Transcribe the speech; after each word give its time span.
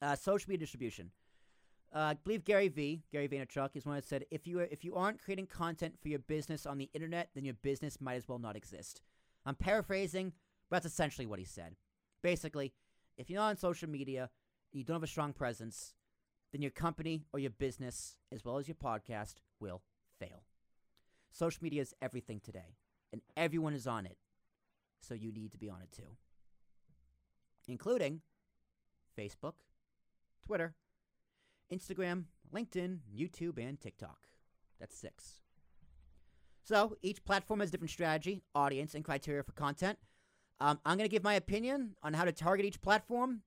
Uh, 0.00 0.14
social 0.14 0.48
media 0.48 0.60
distribution. 0.60 1.10
Uh, 1.94 1.98
I 1.98 2.14
believe 2.14 2.44
Gary 2.44 2.68
V, 2.68 3.02
Gary 3.10 3.28
Vaynerchuk, 3.28 3.70
is 3.74 3.86
one 3.86 3.96
that 3.96 4.04
said 4.04 4.24
if 4.30 4.46
you 4.46 4.60
if 4.60 4.84
you 4.84 4.94
aren't 4.94 5.22
creating 5.22 5.46
content 5.46 5.94
for 6.00 6.08
your 6.08 6.18
business 6.18 6.66
on 6.66 6.78
the 6.78 6.90
internet, 6.92 7.30
then 7.34 7.44
your 7.44 7.54
business 7.54 8.00
might 8.00 8.14
as 8.14 8.28
well 8.28 8.38
not 8.38 8.56
exist. 8.56 9.00
I'm 9.46 9.54
paraphrasing, 9.54 10.32
but 10.68 10.82
that's 10.82 10.92
essentially 10.92 11.26
what 11.26 11.38
he 11.38 11.44
said. 11.44 11.76
Basically, 12.22 12.74
if 13.16 13.30
you're 13.30 13.40
not 13.40 13.48
on 13.48 13.56
social 13.56 13.88
media, 13.88 14.28
you 14.72 14.84
don't 14.84 14.96
have 14.96 15.02
a 15.02 15.06
strong 15.06 15.32
presence, 15.32 15.94
then 16.52 16.60
your 16.60 16.70
company 16.70 17.24
or 17.32 17.40
your 17.40 17.50
business, 17.50 18.16
as 18.30 18.44
well 18.44 18.58
as 18.58 18.68
your 18.68 18.74
podcast, 18.74 19.36
will 19.58 19.80
fail. 20.18 20.42
Social 21.30 21.62
media 21.62 21.82
is 21.82 21.94
everything 22.02 22.40
today, 22.40 22.76
and 23.12 23.22
everyone 23.36 23.74
is 23.74 23.86
on 23.86 24.04
it, 24.04 24.18
so 25.00 25.14
you 25.14 25.32
need 25.32 25.52
to 25.52 25.58
be 25.58 25.70
on 25.70 25.80
it 25.80 25.90
too, 25.90 26.16
including 27.66 28.20
Facebook, 29.18 29.54
Twitter, 30.48 30.74
Instagram, 31.70 32.24
LinkedIn, 32.54 33.00
YouTube, 33.14 33.58
and 33.58 33.78
TikTok. 33.78 34.16
That's 34.80 34.96
six. 34.96 35.42
So 36.64 36.96
each 37.02 37.22
platform 37.22 37.60
has 37.60 37.70
different 37.70 37.90
strategy, 37.90 38.40
audience, 38.54 38.94
and 38.94 39.04
criteria 39.04 39.42
for 39.42 39.52
content. 39.52 39.98
Um, 40.58 40.80
I'm 40.86 40.96
going 40.96 41.06
to 41.06 41.12
give 41.12 41.22
my 41.22 41.34
opinion 41.34 41.96
on 42.02 42.14
how 42.14 42.24
to 42.24 42.32
target 42.32 42.64
each 42.64 42.80
platform, 42.80 43.42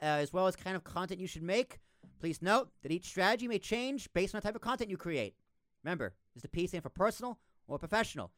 uh, 0.00 0.04
as 0.04 0.32
well 0.32 0.46
as 0.46 0.54
kind 0.54 0.76
of 0.76 0.84
content 0.84 1.20
you 1.20 1.26
should 1.26 1.42
make. 1.42 1.80
Please 2.20 2.40
note 2.40 2.70
that 2.84 2.92
each 2.92 3.06
strategy 3.06 3.48
may 3.48 3.58
change 3.58 4.08
based 4.12 4.32
on 4.32 4.40
the 4.40 4.46
type 4.46 4.54
of 4.54 4.60
content 4.60 4.90
you 4.90 4.96
create. 4.96 5.34
Remember, 5.82 6.14
is 6.36 6.42
the 6.42 6.48
P 6.48 6.68
stand 6.68 6.84
for 6.84 6.88
personal 6.88 7.40
or 7.66 7.80
professional? 7.80 8.30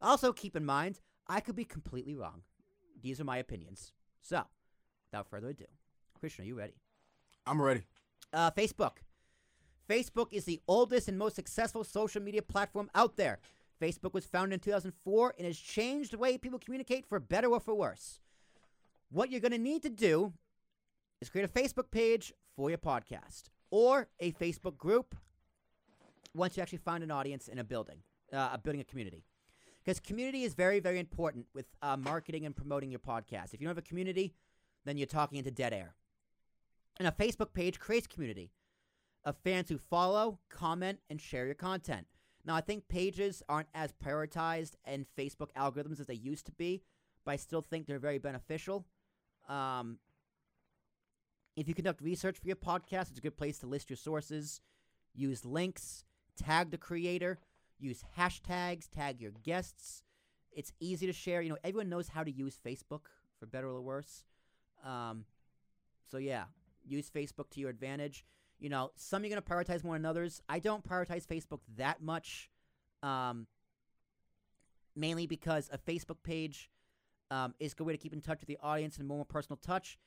Also, 0.00 0.32
keep 0.32 0.54
in 0.54 0.64
mind, 0.64 1.00
I 1.26 1.40
could 1.40 1.56
be 1.56 1.64
completely 1.64 2.14
wrong. 2.14 2.42
These 3.02 3.20
are 3.20 3.24
my 3.24 3.38
opinions. 3.38 3.92
So, 4.22 4.44
without 5.10 5.26
further 5.28 5.48
ado, 5.48 5.66
Christian, 6.20 6.44
are 6.44 6.46
you 6.46 6.54
ready? 6.54 6.74
I'm 7.46 7.60
ready. 7.60 7.82
Uh, 8.32 8.50
Facebook. 8.50 8.98
Facebook 9.88 10.32
is 10.32 10.44
the 10.44 10.60
oldest 10.66 11.08
and 11.08 11.18
most 11.18 11.36
successful 11.36 11.84
social 11.84 12.22
media 12.22 12.42
platform 12.42 12.90
out 12.94 13.16
there. 13.16 13.38
Facebook 13.80 14.14
was 14.14 14.24
founded 14.24 14.54
in 14.54 14.60
2004 14.60 15.34
and 15.36 15.46
has 15.46 15.58
changed 15.58 16.12
the 16.12 16.18
way 16.18 16.38
people 16.38 16.58
communicate 16.58 17.06
for 17.06 17.20
better 17.20 17.48
or 17.48 17.60
for 17.60 17.74
worse. 17.74 18.20
What 19.10 19.30
you're 19.30 19.40
going 19.40 19.52
to 19.52 19.58
need 19.58 19.82
to 19.82 19.90
do 19.90 20.32
is 21.20 21.28
create 21.28 21.44
a 21.44 21.48
Facebook 21.48 21.90
page 21.90 22.32
for 22.56 22.70
your 22.70 22.78
podcast 22.78 23.44
or 23.70 24.08
a 24.20 24.32
Facebook 24.32 24.78
group 24.78 25.14
once 26.34 26.56
you 26.56 26.62
actually 26.62 26.78
find 26.78 27.04
an 27.04 27.10
audience 27.10 27.48
in 27.48 27.58
a 27.58 27.64
building, 27.64 27.98
uh, 28.32 28.56
building 28.56 28.80
a 28.80 28.84
community. 28.84 29.24
Because 29.84 30.00
community 30.00 30.44
is 30.44 30.54
very, 30.54 30.80
very 30.80 30.98
important 30.98 31.46
with 31.54 31.66
uh, 31.82 31.96
marketing 31.96 32.46
and 32.46 32.56
promoting 32.56 32.90
your 32.90 33.00
podcast. 33.00 33.52
If 33.52 33.60
you 33.60 33.66
don't 33.66 33.76
have 33.76 33.78
a 33.78 33.82
community, 33.82 34.34
then 34.86 34.96
you're 34.96 35.06
talking 35.06 35.36
into 35.38 35.50
dead 35.50 35.74
air. 35.74 35.94
And 36.98 37.08
a 37.08 37.12
Facebook 37.12 37.52
page 37.52 37.78
creates 37.78 38.06
community 38.06 38.52
of 39.24 39.36
fans 39.38 39.68
who 39.68 39.78
follow, 39.78 40.38
comment, 40.48 41.00
and 41.10 41.20
share 41.20 41.46
your 41.46 41.54
content. 41.54 42.06
Now, 42.44 42.54
I 42.54 42.60
think 42.60 42.88
pages 42.88 43.42
aren't 43.48 43.68
as 43.74 43.92
prioritized 43.92 44.74
in 44.86 45.06
Facebook 45.18 45.48
algorithms 45.56 45.98
as 45.98 46.06
they 46.06 46.14
used 46.14 46.46
to 46.46 46.52
be, 46.52 46.82
but 47.24 47.32
I 47.32 47.36
still 47.36 47.62
think 47.62 47.86
they're 47.86 47.98
very 47.98 48.18
beneficial. 48.18 48.84
Um, 49.48 49.98
if 51.56 51.68
you 51.68 51.74
conduct 51.74 52.02
research 52.02 52.38
for 52.38 52.46
your 52.46 52.56
podcast, 52.56 53.10
it's 53.10 53.18
a 53.18 53.22
good 53.22 53.36
place 53.36 53.58
to 53.60 53.66
list 53.66 53.88
your 53.88 53.96
sources, 53.96 54.60
use 55.14 55.44
links, 55.44 56.04
tag 56.36 56.70
the 56.70 56.78
creator, 56.78 57.38
use 57.78 58.04
hashtags, 58.18 58.88
tag 58.90 59.20
your 59.20 59.32
guests. 59.42 60.02
It's 60.52 60.72
easy 60.80 61.06
to 61.06 61.12
share. 61.12 61.40
You 61.42 61.50
know, 61.50 61.58
everyone 61.64 61.88
knows 61.88 62.08
how 62.08 62.24
to 62.24 62.30
use 62.30 62.58
Facebook 62.64 63.06
for 63.38 63.46
better 63.46 63.68
or 63.68 63.80
worse. 63.80 64.24
Um, 64.84 65.24
so 66.10 66.18
yeah, 66.18 66.44
use 66.84 67.10
Facebook 67.10 67.50
to 67.50 67.60
your 67.60 67.70
advantage. 67.70 68.24
You 68.58 68.68
know, 68.68 68.90
some 68.96 69.24
you're 69.24 69.30
going 69.30 69.42
to 69.42 69.48
prioritize 69.48 69.84
more 69.84 69.94
than 69.94 70.06
others. 70.06 70.40
I 70.48 70.58
don't 70.58 70.86
prioritize 70.88 71.26
Facebook 71.26 71.60
that 71.76 72.02
much, 72.02 72.50
um, 73.02 73.46
mainly 74.96 75.26
because 75.26 75.68
a 75.72 75.78
Facebook 75.78 76.22
page 76.22 76.70
um, 77.30 77.54
is 77.58 77.72
a 77.72 77.76
good 77.76 77.86
way 77.86 77.92
to 77.92 77.98
keep 77.98 78.12
in 78.12 78.20
touch 78.20 78.40
with 78.40 78.48
the 78.48 78.58
audience 78.62 78.98
and 78.98 79.08
more 79.08 79.24
personal 79.24 79.58
touch. 79.58 79.98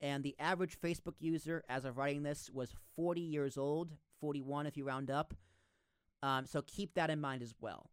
And 0.00 0.24
the 0.24 0.34
average 0.40 0.78
Facebook 0.80 1.14
user, 1.20 1.62
as 1.68 1.84
of 1.84 1.96
writing 1.96 2.24
this, 2.24 2.50
was 2.52 2.74
40 2.96 3.20
years 3.20 3.56
old, 3.56 3.92
41 4.20 4.66
if 4.66 4.76
you 4.76 4.84
round 4.84 5.10
up. 5.10 5.32
Um, 6.22 6.46
so 6.46 6.62
keep 6.62 6.94
that 6.94 7.08
in 7.08 7.20
mind 7.20 7.42
as 7.42 7.54
well. 7.60 7.88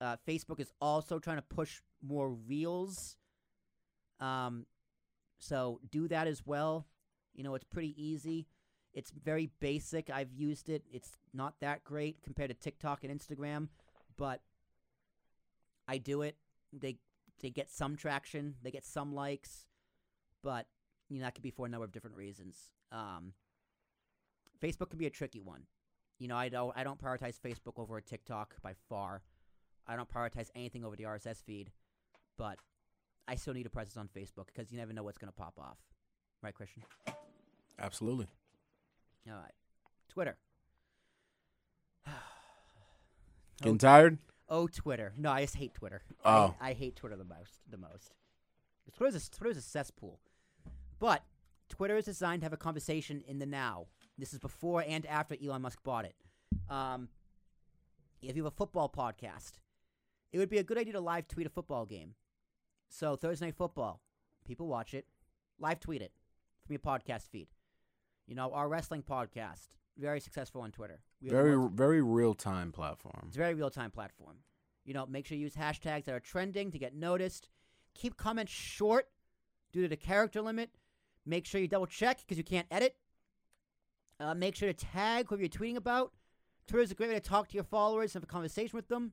Uh, 0.00 0.16
Facebook 0.28 0.60
is 0.60 0.70
also 0.80 1.18
trying 1.18 1.38
to 1.38 1.42
push 1.42 1.80
more 2.06 2.30
reels. 2.30 3.16
Um, 4.20 4.66
so 5.38 5.80
do 5.90 6.08
that 6.08 6.26
as 6.26 6.44
well. 6.44 6.86
You 7.38 7.44
know, 7.44 7.54
it's 7.54 7.64
pretty 7.64 7.94
easy. 7.96 8.48
It's 8.92 9.12
very 9.12 9.48
basic. 9.60 10.10
I've 10.10 10.32
used 10.32 10.68
it. 10.68 10.82
It's 10.92 11.12
not 11.32 11.54
that 11.60 11.84
great 11.84 12.20
compared 12.20 12.50
to 12.50 12.54
TikTok 12.54 13.04
and 13.04 13.16
Instagram, 13.16 13.68
but 14.16 14.40
I 15.86 15.98
do 15.98 16.22
it. 16.22 16.34
They 16.72 16.96
they 17.40 17.50
get 17.50 17.70
some 17.70 17.94
traction. 17.94 18.56
They 18.60 18.72
get 18.72 18.84
some 18.84 19.14
likes, 19.14 19.66
but 20.42 20.66
you 21.08 21.20
know 21.20 21.26
that 21.26 21.36
could 21.36 21.44
be 21.44 21.52
for 21.52 21.64
a 21.64 21.68
number 21.68 21.84
of 21.84 21.92
different 21.92 22.16
reasons. 22.16 22.56
Um, 22.90 23.34
Facebook 24.60 24.90
can 24.90 24.98
be 24.98 25.06
a 25.06 25.10
tricky 25.10 25.40
one. 25.40 25.62
You 26.18 26.26
know, 26.26 26.36
I 26.36 26.48
don't 26.48 26.76
I 26.76 26.82
don't 26.82 27.00
prioritize 27.00 27.38
Facebook 27.38 27.78
over 27.78 27.98
a 27.98 28.02
TikTok 28.02 28.56
by 28.62 28.72
far. 28.88 29.22
I 29.86 29.94
don't 29.94 30.12
prioritize 30.12 30.50
anything 30.56 30.84
over 30.84 30.96
the 30.96 31.04
RSS 31.04 31.40
feed, 31.44 31.70
but 32.36 32.58
I 33.28 33.36
still 33.36 33.54
need 33.54 33.66
a 33.66 33.70
presence 33.70 33.96
on 33.96 34.08
Facebook 34.08 34.46
because 34.52 34.72
you 34.72 34.78
never 34.78 34.92
know 34.92 35.04
what's 35.04 35.18
going 35.18 35.32
to 35.32 35.38
pop 35.38 35.54
off. 35.56 35.78
Right, 36.42 36.54
Christian? 36.54 36.82
Absolutely. 37.78 38.26
All 39.28 39.34
right. 39.34 39.52
Twitter. 40.08 40.36
Getting 43.62 43.78
tired? 43.78 44.18
Oh, 44.48 44.66
Twitter. 44.66 45.12
No, 45.16 45.30
I 45.30 45.42
just 45.42 45.56
hate 45.56 45.74
Twitter. 45.74 46.02
Oh. 46.24 46.54
I, 46.60 46.70
I 46.70 46.72
hate 46.72 46.96
Twitter 46.96 47.16
the 47.16 47.24
most. 47.24 47.60
The 47.70 47.76
most. 47.76 48.14
Twitter's 48.96 49.14
a, 49.14 49.30
Twitter's 49.30 49.58
a 49.58 49.62
cesspool. 49.62 50.18
But 50.98 51.22
Twitter 51.68 51.96
is 51.96 52.06
designed 52.06 52.40
to 52.40 52.46
have 52.46 52.52
a 52.52 52.56
conversation 52.58 53.22
in 53.26 53.38
the 53.38 53.46
now. 53.46 53.86
This 54.16 54.32
is 54.32 54.38
before 54.38 54.82
and 54.86 55.06
after 55.06 55.36
Elon 55.42 55.62
Musk 55.62 55.82
bought 55.84 56.04
it. 56.04 56.16
Um, 56.68 57.08
if 58.22 58.36
you 58.36 58.42
have 58.42 58.52
a 58.52 58.56
football 58.56 58.88
podcast, 58.88 59.52
it 60.32 60.38
would 60.38 60.48
be 60.48 60.58
a 60.58 60.64
good 60.64 60.78
idea 60.78 60.94
to 60.94 61.00
live 61.00 61.28
tweet 61.28 61.46
a 61.46 61.50
football 61.50 61.86
game. 61.86 62.14
So 62.88 63.16
Thursday 63.16 63.46
Night 63.46 63.56
Football, 63.56 64.00
people 64.44 64.66
watch 64.66 64.94
it, 64.94 65.06
live 65.60 65.78
tweet 65.78 66.02
it 66.02 66.12
from 66.66 66.72
your 66.72 66.80
podcast 66.80 67.28
feed. 67.28 67.48
You 68.28 68.34
know, 68.34 68.52
our 68.52 68.68
wrestling 68.68 69.02
podcast, 69.02 69.68
very 69.96 70.20
successful 70.20 70.60
on 70.60 70.70
Twitter. 70.70 71.00
We 71.22 71.30
Very, 71.30 71.56
very 71.72 72.02
real 72.02 72.34
time 72.34 72.72
platform. 72.72 73.24
it's 73.26 73.36
a 73.36 73.38
very 73.38 73.54
real 73.54 73.70
time 73.70 73.90
platform. 73.90 74.36
You 74.84 74.92
know, 74.92 75.06
make 75.06 75.26
sure 75.26 75.36
you 75.36 75.44
use 75.44 75.54
hashtags 75.54 76.04
that 76.04 76.14
are 76.14 76.20
trending 76.20 76.70
to 76.70 76.78
get 76.78 76.94
noticed. 76.94 77.48
Keep 77.94 78.18
comments 78.18 78.52
short 78.52 79.08
due 79.72 79.82
to 79.82 79.88
the 79.88 79.96
character 79.96 80.42
limit. 80.42 80.70
Make 81.24 81.46
sure 81.46 81.60
you 81.60 81.68
double 81.68 81.86
check 81.86 82.18
because 82.20 82.36
you 82.36 82.44
can't 82.44 82.66
edit. 82.70 82.96
Uh, 84.20 84.34
make 84.34 84.54
sure 84.54 84.70
to 84.70 84.74
tag 84.74 85.28
whoever 85.28 85.42
you're 85.42 85.48
tweeting 85.48 85.76
about. 85.76 86.12
Twitter 86.66 86.82
is 86.82 86.90
a 86.90 86.94
great 86.94 87.08
way 87.08 87.14
to 87.14 87.20
talk 87.20 87.48
to 87.48 87.54
your 87.54 87.64
followers 87.64 88.14
and 88.14 88.22
have 88.22 88.28
a 88.28 88.32
conversation 88.32 88.76
with 88.76 88.88
them. 88.88 89.12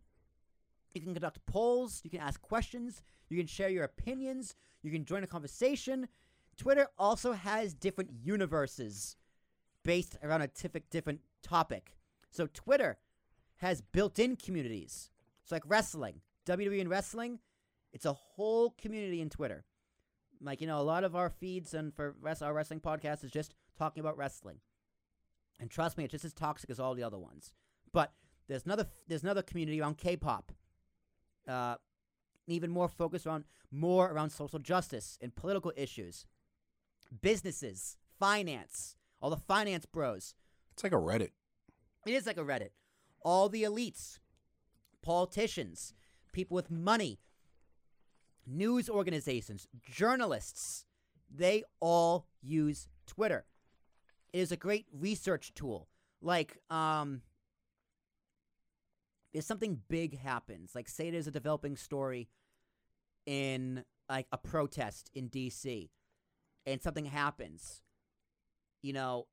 You 0.94 1.02
can 1.02 1.14
conduct 1.14 1.46
polls. 1.46 2.02
You 2.03 2.09
can 2.09 2.20
ask 2.20 2.42
questions. 2.42 3.02
You 3.30 3.38
can 3.38 3.47
share 3.47 3.70
your 3.70 3.86
opinions. 3.86 4.56
You 4.82 4.92
can 4.92 5.06
join 5.06 5.24
a 5.24 5.28
conversation. 5.28 6.08
Twitter 6.57 6.88
also 6.97 7.33
has 7.33 7.73
different 7.73 8.11
universes 8.23 9.17
based 9.83 10.17
around 10.23 10.41
a 10.41 10.47
tif- 10.47 10.81
different 10.89 11.21
topic. 11.43 11.95
So 12.31 12.47
Twitter 12.53 12.97
has 13.57 13.81
built-in 13.81 14.35
communities. 14.35 15.11
It's 15.43 15.51
like 15.51 15.63
wrestling, 15.66 16.21
WWE 16.45 16.81
and 16.81 16.89
wrestling. 16.89 17.39
It's 17.93 18.05
a 18.05 18.13
whole 18.13 18.71
community 18.71 19.21
in 19.21 19.29
Twitter. 19.29 19.66
Like 20.41 20.59
you 20.59 20.67
know, 20.67 20.79
a 20.79 20.83
lot 20.83 21.03
of 21.03 21.16
our 21.16 21.29
feeds 21.29 21.73
and 21.73 21.93
for 21.93 22.16
rest, 22.19 22.43
our 22.43 22.53
wrestling 22.53 22.81
podcast 22.81 23.23
is 23.23 23.31
just 23.31 23.55
talking 23.77 24.01
about 24.01 24.17
wrestling. 24.17 24.58
And 25.59 25.72
trust 25.72 25.97
me, 25.97 26.03
it's 26.03 26.11
just 26.11 26.25
as 26.25 26.34
toxic 26.34 26.69
as 26.69 26.79
all 26.79 26.96
the 26.96 27.03
other 27.03 27.17
ones. 27.17 27.53
But 27.93 28.11
there's 28.47 28.66
another 28.66 28.87
there's 29.08 29.23
another 29.23 29.41
community 29.41 29.79
around 29.81 29.97
K-pop. 29.97 30.51
Uh, 31.47 31.75
even 32.47 32.69
more 32.69 32.90
focused 32.90 33.25
around 33.25 33.46
more 33.72 34.11
around 34.11 34.29
social 34.29 34.59
justice 34.59 35.17
and 35.22 35.35
political 35.35 35.72
issues, 35.75 36.25
businesses, 37.22 37.97
finance, 38.19 38.96
all 39.22 39.29
the 39.29 39.37
finance 39.37 39.85
bros. 39.85 40.34
It's 40.73 40.84
like 40.84 40.93
a 40.93 40.97
Reddit. 40.97 41.31
It 42.05 42.13
is 42.13 42.25
like 42.25 42.37
a 42.37 42.43
Reddit. 42.43 42.69
All 43.22 43.49
the 43.49 43.63
elites, 43.63 44.19
politicians, 45.02 45.93
people 46.31 46.55
with 46.55 46.69
money, 46.69 47.19
news 48.46 48.90
organizations, 48.90 49.67
journalists, 49.90 50.85
they 51.34 51.63
all 51.79 52.28
use 52.41 52.87
Twitter. 53.08 53.46
It 54.34 54.40
is 54.40 54.51
a 54.51 54.58
great 54.58 54.85
research 54.91 55.53
tool. 55.53 55.87
Like, 56.22 56.58
um, 56.69 57.22
if 59.34 59.43
something 59.43 59.81
big 59.90 60.17
happens, 60.17 60.75
like 60.75 60.87
say 60.87 61.09
there's 61.09 61.28
a 61.28 61.31
developing 61.31 61.75
story 61.75 62.29
in 63.25 63.84
like 64.09 64.28
a 64.31 64.37
protest 64.37 65.09
in 65.13 65.29
DC 65.29 65.90
and 66.66 66.82
something 66.82 67.06
happens, 67.06 67.82
you 68.82 68.94
know, 68.94 69.28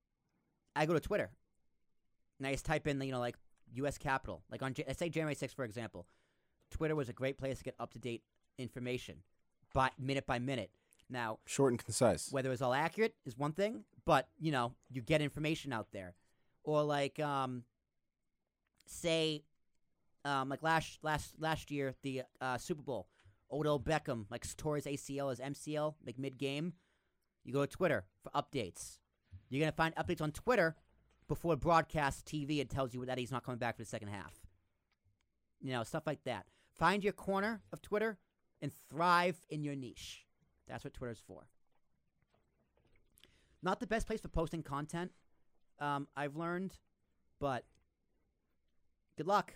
I 0.74 0.86
go 0.86 0.94
to 0.94 1.00
Twitter 1.00 1.30
and 2.38 2.46
I 2.46 2.52
just 2.52 2.64
type 2.64 2.86
in, 2.86 3.00
you 3.00 3.12
know, 3.12 3.20
like 3.20 3.36
U.S. 3.74 3.98
Capitol, 3.98 4.42
like 4.50 4.62
on 4.62 4.74
let's 4.86 4.98
say 4.98 5.08
January 5.08 5.34
6th, 5.34 5.54
for 5.54 5.64
example. 5.64 6.06
Twitter 6.70 6.94
was 6.96 7.08
a 7.08 7.12
great 7.12 7.36
place 7.38 7.58
to 7.58 7.64
get 7.64 7.74
up 7.78 7.92
to 7.92 7.98
date 7.98 8.22
information, 8.58 9.18
by 9.74 9.90
minute 9.98 10.26
by 10.26 10.38
minute. 10.38 10.70
Now, 11.10 11.38
Short 11.44 11.72
and 11.72 11.84
concise. 11.84 12.32
whether 12.32 12.50
it's 12.52 12.62
all 12.62 12.72
accurate 12.72 13.14
is 13.26 13.36
one 13.36 13.52
thing, 13.52 13.84
but 14.06 14.28
you 14.38 14.52
know, 14.52 14.72
you 14.90 15.02
get 15.02 15.20
information 15.20 15.72
out 15.72 15.88
there. 15.92 16.14
Or 16.64 16.82
like 16.82 17.18
um 17.20 17.64
say 18.86 19.42
um 20.24 20.48
like 20.48 20.62
last 20.62 20.98
last 21.02 21.34
last 21.38 21.70
year 21.70 21.94
the 22.02 22.22
uh, 22.40 22.56
Super 22.56 22.82
Bowl, 22.82 23.08
Odell 23.50 23.78
Beckham 23.80 24.24
like 24.30 24.46
tore 24.56 24.76
his 24.76 24.86
ACL 24.86 25.30
as 25.30 25.38
MCL 25.40 25.94
like 26.06 26.18
mid 26.18 26.38
game. 26.38 26.72
You 27.44 27.52
go 27.52 27.64
to 27.64 27.66
Twitter 27.66 28.04
for 28.22 28.30
updates. 28.30 28.98
You're 29.48 29.60
gonna 29.60 29.72
find 29.72 29.94
updates 29.96 30.20
on 30.20 30.32
Twitter 30.32 30.76
before 31.28 31.56
broadcast 31.56 32.26
TV. 32.26 32.60
It 32.60 32.70
tells 32.70 32.94
you 32.94 33.04
that 33.06 33.18
he's 33.18 33.30
not 33.30 33.44
coming 33.44 33.58
back 33.58 33.76
for 33.76 33.82
the 33.82 33.88
second 33.88 34.08
half. 34.08 34.34
You 35.60 35.72
know 35.72 35.84
stuff 35.84 36.06
like 36.06 36.24
that. 36.24 36.46
Find 36.74 37.04
your 37.04 37.12
corner 37.12 37.62
of 37.72 37.82
Twitter 37.82 38.18
and 38.60 38.72
thrive 38.90 39.36
in 39.50 39.62
your 39.62 39.74
niche. 39.74 40.24
That's 40.68 40.84
what 40.84 40.94
Twitter's 40.94 41.22
for. 41.26 41.48
Not 43.62 43.78
the 43.78 43.86
best 43.86 44.06
place 44.06 44.20
for 44.20 44.28
posting 44.28 44.62
content, 44.62 45.12
um, 45.78 46.08
I've 46.16 46.36
learned, 46.36 46.74
but 47.40 47.64
good 49.16 49.26
luck. 49.26 49.52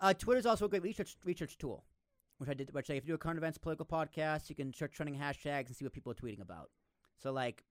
Uh, 0.00 0.14
Twitter's 0.14 0.46
also 0.46 0.66
a 0.66 0.68
great 0.68 0.82
research 0.82 1.16
research 1.24 1.58
tool, 1.58 1.84
which 2.42 2.50
I 2.50 2.54
did. 2.54 2.74
Which 2.74 2.88
like, 2.88 2.98
if 2.98 3.04
you 3.04 3.08
do 3.08 3.14
a 3.14 3.18
current 3.18 3.38
events 3.38 3.56
political 3.58 3.86
podcast, 3.86 4.50
you 4.50 4.56
can 4.56 4.74
search 4.74 4.92
trending 4.92 5.18
hashtags 5.18 5.68
and 5.68 5.76
see 5.76 5.84
what 5.84 5.92
people 5.92 6.12
are 6.12 6.16
tweeting 6.16 6.40
about. 6.40 6.70
So 7.22 7.32
like 7.32 7.62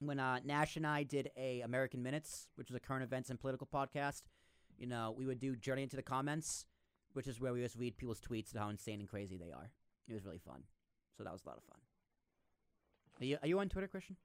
when 0.00 0.18
uh, 0.18 0.40
Nash 0.44 0.76
and 0.76 0.86
I 0.86 1.02
did 1.02 1.30
a 1.36 1.60
American 1.60 2.02
Minutes, 2.02 2.48
which 2.54 2.70
is 2.70 2.76
a 2.76 2.80
current 2.80 3.04
events 3.04 3.30
and 3.30 3.38
political 3.38 3.66
podcast, 3.66 4.22
you 4.78 4.86
know, 4.86 5.14
we 5.16 5.26
would 5.26 5.40
do 5.40 5.54
Journey 5.54 5.82
into 5.82 5.96
the 5.96 6.02
Comments, 6.02 6.66
which 7.12 7.26
is 7.26 7.40
where 7.40 7.52
we 7.52 7.60
just 7.60 7.76
read 7.76 7.96
people's 7.98 8.20
tweets 8.20 8.52
and 8.52 8.60
how 8.60 8.70
insane 8.70 9.00
and 9.00 9.08
crazy 9.08 9.36
they 9.36 9.50
are. 9.50 9.70
It 10.08 10.14
was 10.14 10.24
really 10.24 10.38
fun. 10.38 10.62
So 11.16 11.24
that 11.24 11.32
was 11.32 11.42
a 11.44 11.48
lot 11.48 11.58
of 11.58 11.64
fun. 11.64 11.78
Are 13.20 13.24
you, 13.24 13.38
are 13.42 13.48
you 13.48 13.58
on 13.58 13.68
Twitter, 13.68 13.88
Christian? 13.88 14.16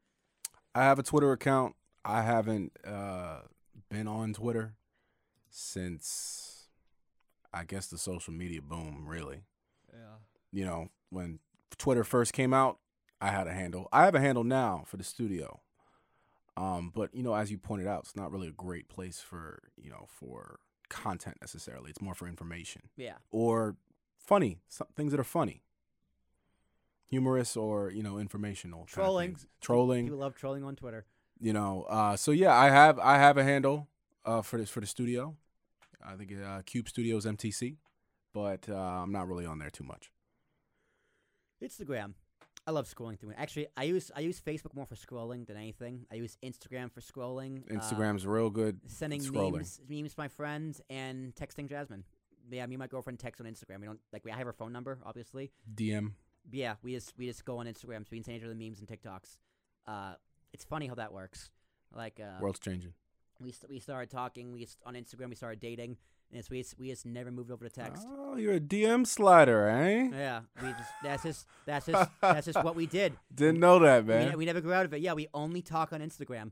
I 0.74 0.84
have 0.84 1.00
a 1.00 1.04
Twitter 1.04 1.31
account. 1.31 1.75
I 2.06 2.22
haven't 2.22 2.72
uh, 2.86 3.39
been 3.89 4.07
on 4.07 4.34
Twitter 4.34 4.75
since 5.50 6.52
I 7.53 7.63
guess 7.63 7.88
the 7.88 7.97
social 7.97 8.33
media 8.33 8.61
boom, 8.61 9.05
really. 9.07 9.44
Yeah. 9.91 10.17
You 10.51 10.65
know, 10.65 10.88
when 11.09 11.39
Twitter 11.77 12.03
first 12.03 12.33
came 12.33 12.53
out, 12.53 12.79
I 13.21 13.27
had 13.29 13.47
a 13.47 13.53
handle. 13.53 13.88
I 13.94 14.05
have 14.05 14.15
a 14.15 14.19
handle 14.19 14.44
now 14.44 14.83
for 14.88 14.97
the 14.97 15.03
studio. 15.03 15.61
Um, 16.57 16.91
but 16.94 17.13
you 17.15 17.23
know, 17.23 17.33
as 17.35 17.51
you 17.51 17.57
pointed 17.57 17.88
out, 17.88 18.01
it's 18.01 18.15
not 18.15 18.31
really 18.31 18.47
a 18.47 18.51
great 18.51 18.88
place 18.89 19.19
for, 19.19 19.59
you 19.77 19.89
know, 19.89 20.05
for 20.07 20.59
content 20.89 21.38
necessarily. 21.41 21.89
It's 21.89 22.01
more 22.01 22.13
for 22.13 22.27
information 22.27 22.83
Yeah. 22.97 23.15
or 23.31 23.75
funny, 24.19 24.59
some 24.69 24.88
things 24.95 25.11
that 25.11 25.19
are 25.19 25.23
funny. 25.23 25.63
Humorous 27.09 27.55
or, 27.57 27.91
you 27.91 28.01
know, 28.03 28.17
informational. 28.17 28.79
kind 28.79 28.89
of 28.89 28.94
Trolling. 28.94 29.38
Trolling. 29.61 30.05
People 30.05 30.19
love 30.19 30.35
trolling 30.35 30.63
on 30.63 30.75
Twitter. 30.75 31.05
you 31.39 31.51
know 31.51 31.83
uh 31.89 32.15
so 32.15 32.31
yeah 32.31 32.53
i 32.55 32.69
have 32.69 33.00
i 33.00 33.17
have 33.17 33.38
a 33.38 33.44
handle 33.44 33.88
uh 34.23 34.41
for 34.41 34.57
this 34.57 34.69
for 34.69 34.79
the 34.81 34.85
studio 34.88 35.35
i 36.05 36.15
think 36.15 36.31
uh 36.45 36.61
cube 36.65 36.88
studios 36.88 37.25
mtc 37.25 37.77
but 38.33 38.67
uh 38.69 38.73
i'm 38.73 39.11
not 39.11 39.27
really 39.27 39.45
on 39.45 39.59
there 39.59 39.69
too 39.69 39.83
much 39.83 40.11
Instagram. 41.63 42.13
I 42.65 42.71
love 42.71 42.88
scrolling 42.88 43.19
through 43.19 43.31
it. 43.31 43.35
Actually, 43.38 43.67
I 43.75 43.83
use 43.83 44.11
I 44.15 44.21
use 44.21 44.39
Facebook 44.39 44.73
more 44.73 44.85
for 44.85 44.95
scrolling 44.95 45.45
than 45.47 45.57
anything. 45.57 46.05
I 46.11 46.15
use 46.15 46.38
Instagram 46.44 46.91
for 46.91 47.01
scrolling. 47.01 47.63
uh, 47.69 47.75
instagram's 47.75 48.25
real 48.25 48.50
good 48.50 48.79
sending 48.88 49.21
scrolling. 49.21 49.53
memes, 49.53 49.81
memes 49.89 50.13
to 50.13 50.19
my 50.19 50.27
friends, 50.29 50.81
and 50.89 51.35
texting 51.35 51.69
Jasmine. 51.69 52.03
Yeah, 52.50 52.65
me 52.65 52.75
and 52.75 52.79
my 52.79 52.88
girlfriend 52.88 53.19
text 53.19 53.41
on 53.41 53.47
Instagram. 53.47 53.79
We 53.81 53.88
don't 53.88 54.00
like 54.13 54.23
we 54.23 54.31
I 54.31 54.38
have 54.38 54.45
her 54.45 54.53
phone 54.53 54.71
number, 54.71 55.00
obviously. 55.05 55.51
dm 55.73 56.11
yeah, 56.51 56.75
we 56.83 56.94
just 56.94 57.13
we 57.17 57.27
just 57.27 57.45
go 57.45 57.57
on 57.57 57.65
Instagram, 57.65 58.00
so 58.00 58.09
we 58.11 58.17
can 58.17 58.23
send 58.23 58.38
each 58.38 58.44
other 58.44 58.55
memes 58.55 58.79
and 58.79 58.88
TikToks. 58.88 59.38
Uh, 59.88 60.15
it's 60.53 60.63
funny 60.63 60.88
how 60.88 60.95
that 60.95 61.13
works. 61.13 61.50
Like 61.95 62.19
uh, 62.19 62.41
world's 62.41 62.59
changing 62.59 62.94
we 63.41 63.51
st- 63.51 63.69
we 63.69 63.80
started 63.80 64.09
talking. 64.09 64.53
We 64.53 64.68
on 64.85 64.95
Instagram 64.95 65.30
we 65.30 65.35
started 65.35 65.59
dating, 65.59 65.97
and 66.30 66.39
it's, 66.39 66.50
we 66.50 66.62
just, 66.62 66.77
we 66.80 66.89
just 66.89 67.06
never 67.06 67.31
moved 67.31 67.51
over 67.51 67.68
to 67.68 67.69
text. 67.69 68.06
oh 68.09 68.35
you're 68.38 68.56
a 68.56 68.59
dm 68.59 69.06
slider 69.06 69.68
eh 69.68 70.09
Yeah, 70.12 70.41
we 70.62 70.69
just 70.69 70.89
that's 71.03 71.24
just 71.24 71.45
that's 71.65 71.85
just 71.85 72.09
that's 72.21 72.45
just 72.45 72.63
what 72.63 72.75
we 72.75 72.85
did. 72.85 73.13
didn't 73.33 73.59
know 73.59 73.80
that 73.80 74.06
man 74.06 74.30
ne- 74.30 74.35
we 74.35 74.45
never 74.45 74.62
grew 74.62 74.74
out 74.74 74.85
of 74.85 74.94
it. 74.94 75.01
Yeah, 75.01 75.13
we 75.13 75.27
only 75.33 75.62
talk 75.62 75.94
on 75.94 76.01
Instagram. 76.01 76.51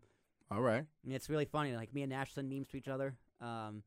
all 0.50 0.62
right 0.62 0.86
And 1.04 1.14
it's 1.14 1.30
really 1.30 1.46
funny. 1.46 1.76
Like 1.76 1.94
me 1.94 2.04
and 2.04 2.10
Nash 2.12 2.34
send 2.34 2.50
memes 2.50 2.68
to 2.70 2.78
each 2.78 2.88
other. 2.88 3.16
Um, 3.40 3.84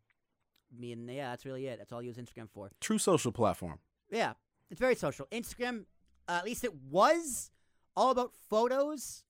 me 0.76 0.92
and 0.92 1.08
yeah, 1.10 1.30
that's 1.30 1.44
really 1.44 1.66
it. 1.66 1.78
That's 1.78 1.92
all 1.92 2.00
I 2.00 2.02
use 2.02 2.16
Instagram 2.16 2.48
for. 2.50 2.70
true 2.80 2.98
social 2.98 3.32
platform 3.32 3.78
Yeah, 4.10 4.32
it's 4.70 4.80
very 4.80 4.94
social. 4.94 5.26
Instagram, 5.32 5.84
uh, 6.28 6.32
at 6.38 6.44
least 6.44 6.64
it 6.64 6.74
was 6.90 7.50
all 7.96 8.10
about 8.10 8.32
photos, 8.50 9.23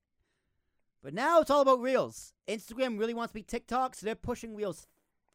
but 1.05 1.13
now 1.15 1.41
it's 1.41 1.51
all 1.51 1.61
about 1.61 1.81
reels. 1.81 2.33
Instagram 2.49 2.99
really 2.99 3.13
wants 3.15 3.31
to 3.31 3.35
be 3.35 3.43
TikTok, 3.43 3.95
so 3.95 4.07
they're 4.07 4.15
pushing 4.15 4.57
reels 4.57 4.87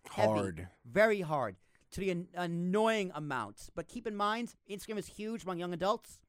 Heavy. 0.09 0.27
hard 0.27 0.67
very 0.83 1.21
hard 1.21 1.57
to 1.91 1.99
the 1.99 2.09
an- 2.09 2.27
annoying 2.33 3.11
amount. 3.13 3.69
But 3.75 3.87
keep 3.87 4.07
in 4.07 4.15
mind, 4.15 4.55
Instagram 4.69 4.97
is 4.97 5.07
huge 5.07 5.43
among 5.43 5.59
young 5.59 5.73
adults. 5.73 6.19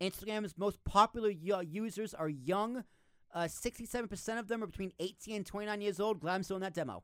Instagram's 0.00 0.56
most 0.56 0.84
popular 0.84 1.30
yo- 1.30 1.60
users 1.60 2.14
are 2.14 2.28
young. 2.28 2.84
Uh, 3.34 3.48
67% 3.48 4.38
of 4.38 4.48
them 4.48 4.62
are 4.62 4.66
between 4.66 4.92
18 5.00 5.36
and 5.36 5.46
29 5.46 5.80
years 5.80 5.98
old. 5.98 6.20
Glad 6.20 6.34
I'm 6.36 6.42
still 6.42 6.56
in 6.56 6.62
that 6.62 6.74
demo. 6.74 7.02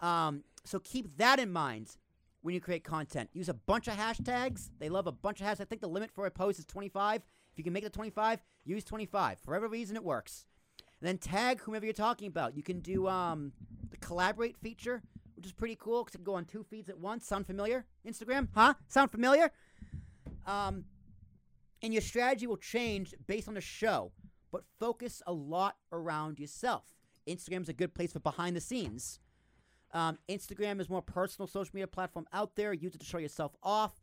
Um, 0.00 0.44
so 0.64 0.78
keep 0.80 1.16
that 1.18 1.38
in 1.38 1.52
mind 1.52 1.96
when 2.40 2.54
you 2.54 2.60
create 2.60 2.84
content. 2.84 3.30
Use 3.32 3.48
a 3.48 3.54
bunch 3.54 3.86
of 3.86 3.94
hashtags. 3.94 4.70
They 4.78 4.88
love 4.88 5.06
a 5.06 5.12
bunch 5.12 5.40
of 5.40 5.46
hashtags. 5.46 5.60
I 5.60 5.64
think 5.64 5.80
the 5.82 5.88
limit 5.88 6.10
for 6.10 6.26
a 6.26 6.30
post 6.30 6.58
is 6.58 6.64
25. 6.66 7.22
If 7.52 7.58
you 7.58 7.64
can 7.64 7.72
make 7.72 7.84
it 7.84 7.92
25, 7.92 8.42
use 8.64 8.84
25. 8.84 9.38
For 9.40 9.50
whatever 9.50 9.68
reason, 9.68 9.96
it 9.96 10.04
works. 10.04 10.46
And 11.00 11.08
then 11.08 11.18
tag 11.18 11.60
whomever 11.60 11.84
you're 11.84 11.92
talking 11.92 12.28
about. 12.28 12.56
You 12.56 12.62
can 12.62 12.80
do 12.80 13.08
um, 13.08 13.52
the 13.90 13.96
collaborate 13.98 14.56
feature, 14.56 15.02
which 15.36 15.46
is 15.46 15.52
pretty 15.52 15.76
cool 15.76 16.04
because 16.04 16.14
you 16.14 16.18
can 16.18 16.24
go 16.24 16.34
on 16.34 16.44
two 16.44 16.64
feeds 16.64 16.88
at 16.88 16.98
once. 16.98 17.26
Sound 17.26 17.46
familiar? 17.46 17.84
Instagram? 18.06 18.48
Huh? 18.54 18.74
Sound 18.88 19.10
familiar? 19.10 19.50
Um, 20.46 20.84
and 21.82 21.92
your 21.92 22.02
strategy 22.02 22.46
will 22.46 22.56
change 22.56 23.14
based 23.26 23.48
on 23.48 23.54
the 23.54 23.60
show, 23.60 24.12
but 24.50 24.62
focus 24.78 25.20
a 25.26 25.32
lot 25.32 25.76
around 25.90 26.38
yourself. 26.38 26.84
Instagram's 27.28 27.68
a 27.68 27.72
good 27.72 27.94
place 27.94 28.12
for 28.12 28.20
behind 28.20 28.56
the 28.56 28.60
scenes. 28.60 29.20
Um, 29.92 30.18
Instagram 30.28 30.80
is 30.80 30.88
more 30.88 31.02
personal 31.02 31.46
social 31.46 31.70
media 31.74 31.86
platform 31.86 32.26
out 32.32 32.56
there. 32.56 32.72
Use 32.72 32.94
it 32.94 32.98
to 32.98 33.04
show 33.04 33.18
yourself 33.18 33.52
off. 33.62 34.00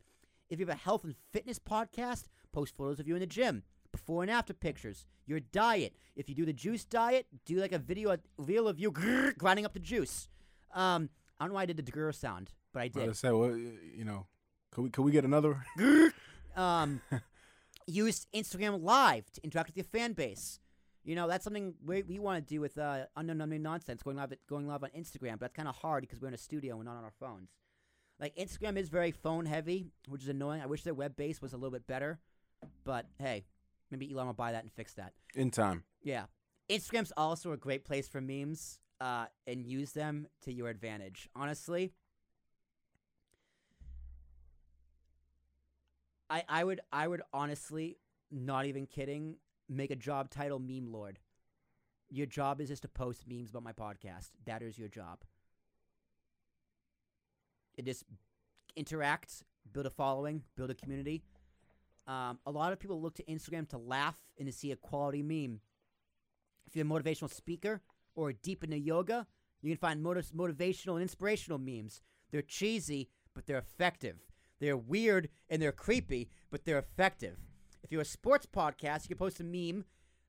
If 0.48 0.58
you 0.58 0.66
have 0.66 0.74
a 0.74 0.78
health 0.78 1.04
and 1.04 1.14
fitness 1.32 1.58
podcast, 1.58 2.24
post 2.52 2.76
photos 2.76 3.00
of 3.00 3.08
you 3.08 3.14
in 3.14 3.20
the 3.20 3.26
gym, 3.26 3.62
before 3.92 4.22
and 4.22 4.30
after 4.30 4.52
pictures, 4.52 5.06
your 5.26 5.40
diet. 5.40 5.94
If 6.16 6.28
you 6.28 6.34
do 6.34 6.44
the 6.44 6.52
juice 6.52 6.84
diet, 6.84 7.26
do 7.46 7.56
like 7.56 7.72
a 7.72 7.78
video, 7.78 8.10
a 8.10 8.18
reel 8.38 8.68
of 8.68 8.78
you 8.78 8.92
grrr, 8.92 9.36
grinding 9.38 9.64
up 9.64 9.72
the 9.72 9.80
juice. 9.80 10.28
Um, 10.74 11.10
I 11.38 11.44
don't 11.44 11.50
know 11.50 11.54
why 11.56 11.62
I 11.62 11.66
did 11.66 11.76
the 11.76 11.82
grrr 11.92 12.14
sound, 12.14 12.50
but 12.72 12.80
I 12.80 12.84
I 12.84 12.88
did. 12.88 13.08
was 13.08 13.18
say 13.18 13.30
well 13.30 13.56
you 13.56 14.04
know 14.04 14.26
could 14.70 14.82
we 14.82 14.90
could 14.90 15.02
we 15.02 15.12
get 15.12 15.24
another 15.24 15.64
um, 16.56 17.00
use 17.86 18.26
Instagram 18.34 18.82
Live 18.82 19.30
to 19.32 19.42
interact 19.42 19.68
with 19.70 19.76
your 19.76 19.84
fan 19.84 20.12
base. 20.12 20.60
You 21.02 21.14
know, 21.14 21.26
that's 21.26 21.44
something 21.44 21.74
we, 21.84 22.02
we 22.02 22.18
want 22.18 22.46
to 22.46 22.54
do 22.54 22.60
with 22.60 22.76
uh, 22.76 23.06
Unknown 23.16 23.40
Unknown 23.40 23.62
Nonsense, 23.62 24.02
going 24.02 24.18
live, 24.18 24.34
going 24.48 24.68
live 24.68 24.84
on 24.84 24.90
Instagram, 24.90 25.32
but 25.32 25.40
that's 25.40 25.54
kind 25.54 25.66
of 25.66 25.76
hard 25.76 26.02
because 26.02 26.20
we're 26.20 26.28
in 26.28 26.34
a 26.34 26.38
studio 26.38 26.76
and 26.76 26.84
not 26.84 26.96
on 26.96 27.04
our 27.04 27.12
phones. 27.18 27.48
Like, 28.20 28.36
Instagram 28.36 28.76
is 28.76 28.90
very 28.90 29.10
phone 29.10 29.46
heavy, 29.46 29.86
which 30.06 30.22
is 30.22 30.28
annoying. 30.28 30.60
I 30.60 30.66
wish 30.66 30.82
their 30.82 30.92
web 30.92 31.16
base 31.16 31.40
was 31.40 31.54
a 31.54 31.56
little 31.56 31.70
bit 31.70 31.86
better, 31.86 32.20
but 32.84 33.06
hey, 33.18 33.44
maybe 33.90 34.12
Elon 34.12 34.26
will 34.26 34.34
buy 34.34 34.52
that 34.52 34.62
and 34.62 34.72
fix 34.72 34.94
that. 34.94 35.12
in 35.34 35.50
time 35.50 35.84
Yeah. 36.02 36.24
Instagram's 36.70 37.12
also 37.16 37.52
a 37.52 37.56
great 37.56 37.84
place 37.84 38.06
for 38.06 38.20
memes 38.20 38.78
uh, 39.00 39.26
and 39.46 39.66
use 39.66 39.92
them 39.92 40.28
to 40.42 40.52
your 40.52 40.68
advantage. 40.68 41.28
Honestly, 41.34 41.92
I, 46.28 46.44
I 46.48 46.64
would 46.64 46.80
I 46.92 47.08
would 47.08 47.22
honestly, 47.32 47.98
not 48.30 48.66
even 48.66 48.86
kidding, 48.86 49.36
make 49.68 49.90
a 49.90 49.96
job 49.96 50.30
title 50.30 50.60
meme 50.60 50.92
lord. 50.92 51.18
Your 52.08 52.26
job 52.26 52.60
is 52.60 52.68
just 52.68 52.82
to 52.82 52.88
post 52.88 53.24
memes 53.28 53.50
about 53.50 53.64
my 53.64 53.72
podcast. 53.72 54.30
That 54.46 54.62
is 54.62 54.78
your 54.78 54.88
job. 54.88 55.18
It 57.76 57.84
just 57.84 58.04
interact, 58.76 59.42
build 59.72 59.86
a 59.86 59.90
following, 59.90 60.42
build 60.56 60.70
a 60.70 60.74
community. 60.74 61.22
Um, 62.06 62.38
a 62.46 62.50
lot 62.50 62.72
of 62.72 62.80
people 62.80 63.00
look 63.00 63.14
to 63.16 63.24
Instagram 63.24 63.68
to 63.70 63.78
laugh 63.78 64.16
and 64.38 64.46
to 64.46 64.52
see 64.52 64.72
a 64.72 64.76
quality 64.76 65.22
meme. 65.22 65.60
If 66.66 66.74
you're 66.76 66.86
a 66.86 66.88
motivational 66.88 67.32
speaker 67.32 67.80
or 68.14 68.32
deep 68.32 68.64
into 68.64 68.78
yoga, 68.78 69.26
you 69.62 69.70
can 69.70 69.78
find 69.78 70.02
motiv- 70.02 70.32
motivational 70.34 70.94
and 70.94 71.02
inspirational 71.02 71.58
memes. 71.58 72.00
They're 72.30 72.42
cheesy, 72.42 73.10
but 73.34 73.46
they're 73.46 73.58
effective. 73.58 74.16
They're 74.60 74.76
weird 74.76 75.28
and 75.48 75.60
they're 75.60 75.72
creepy, 75.72 76.30
but 76.50 76.64
they're 76.64 76.78
effective. 76.78 77.36
If 77.82 77.90
you're 77.90 78.02
a 78.02 78.06
sports 78.06 78.46
podcast, 78.46 79.04
you 79.04 79.08
can 79.08 79.16
post 79.16 79.40
a 79.40 79.44
meme 79.44 79.84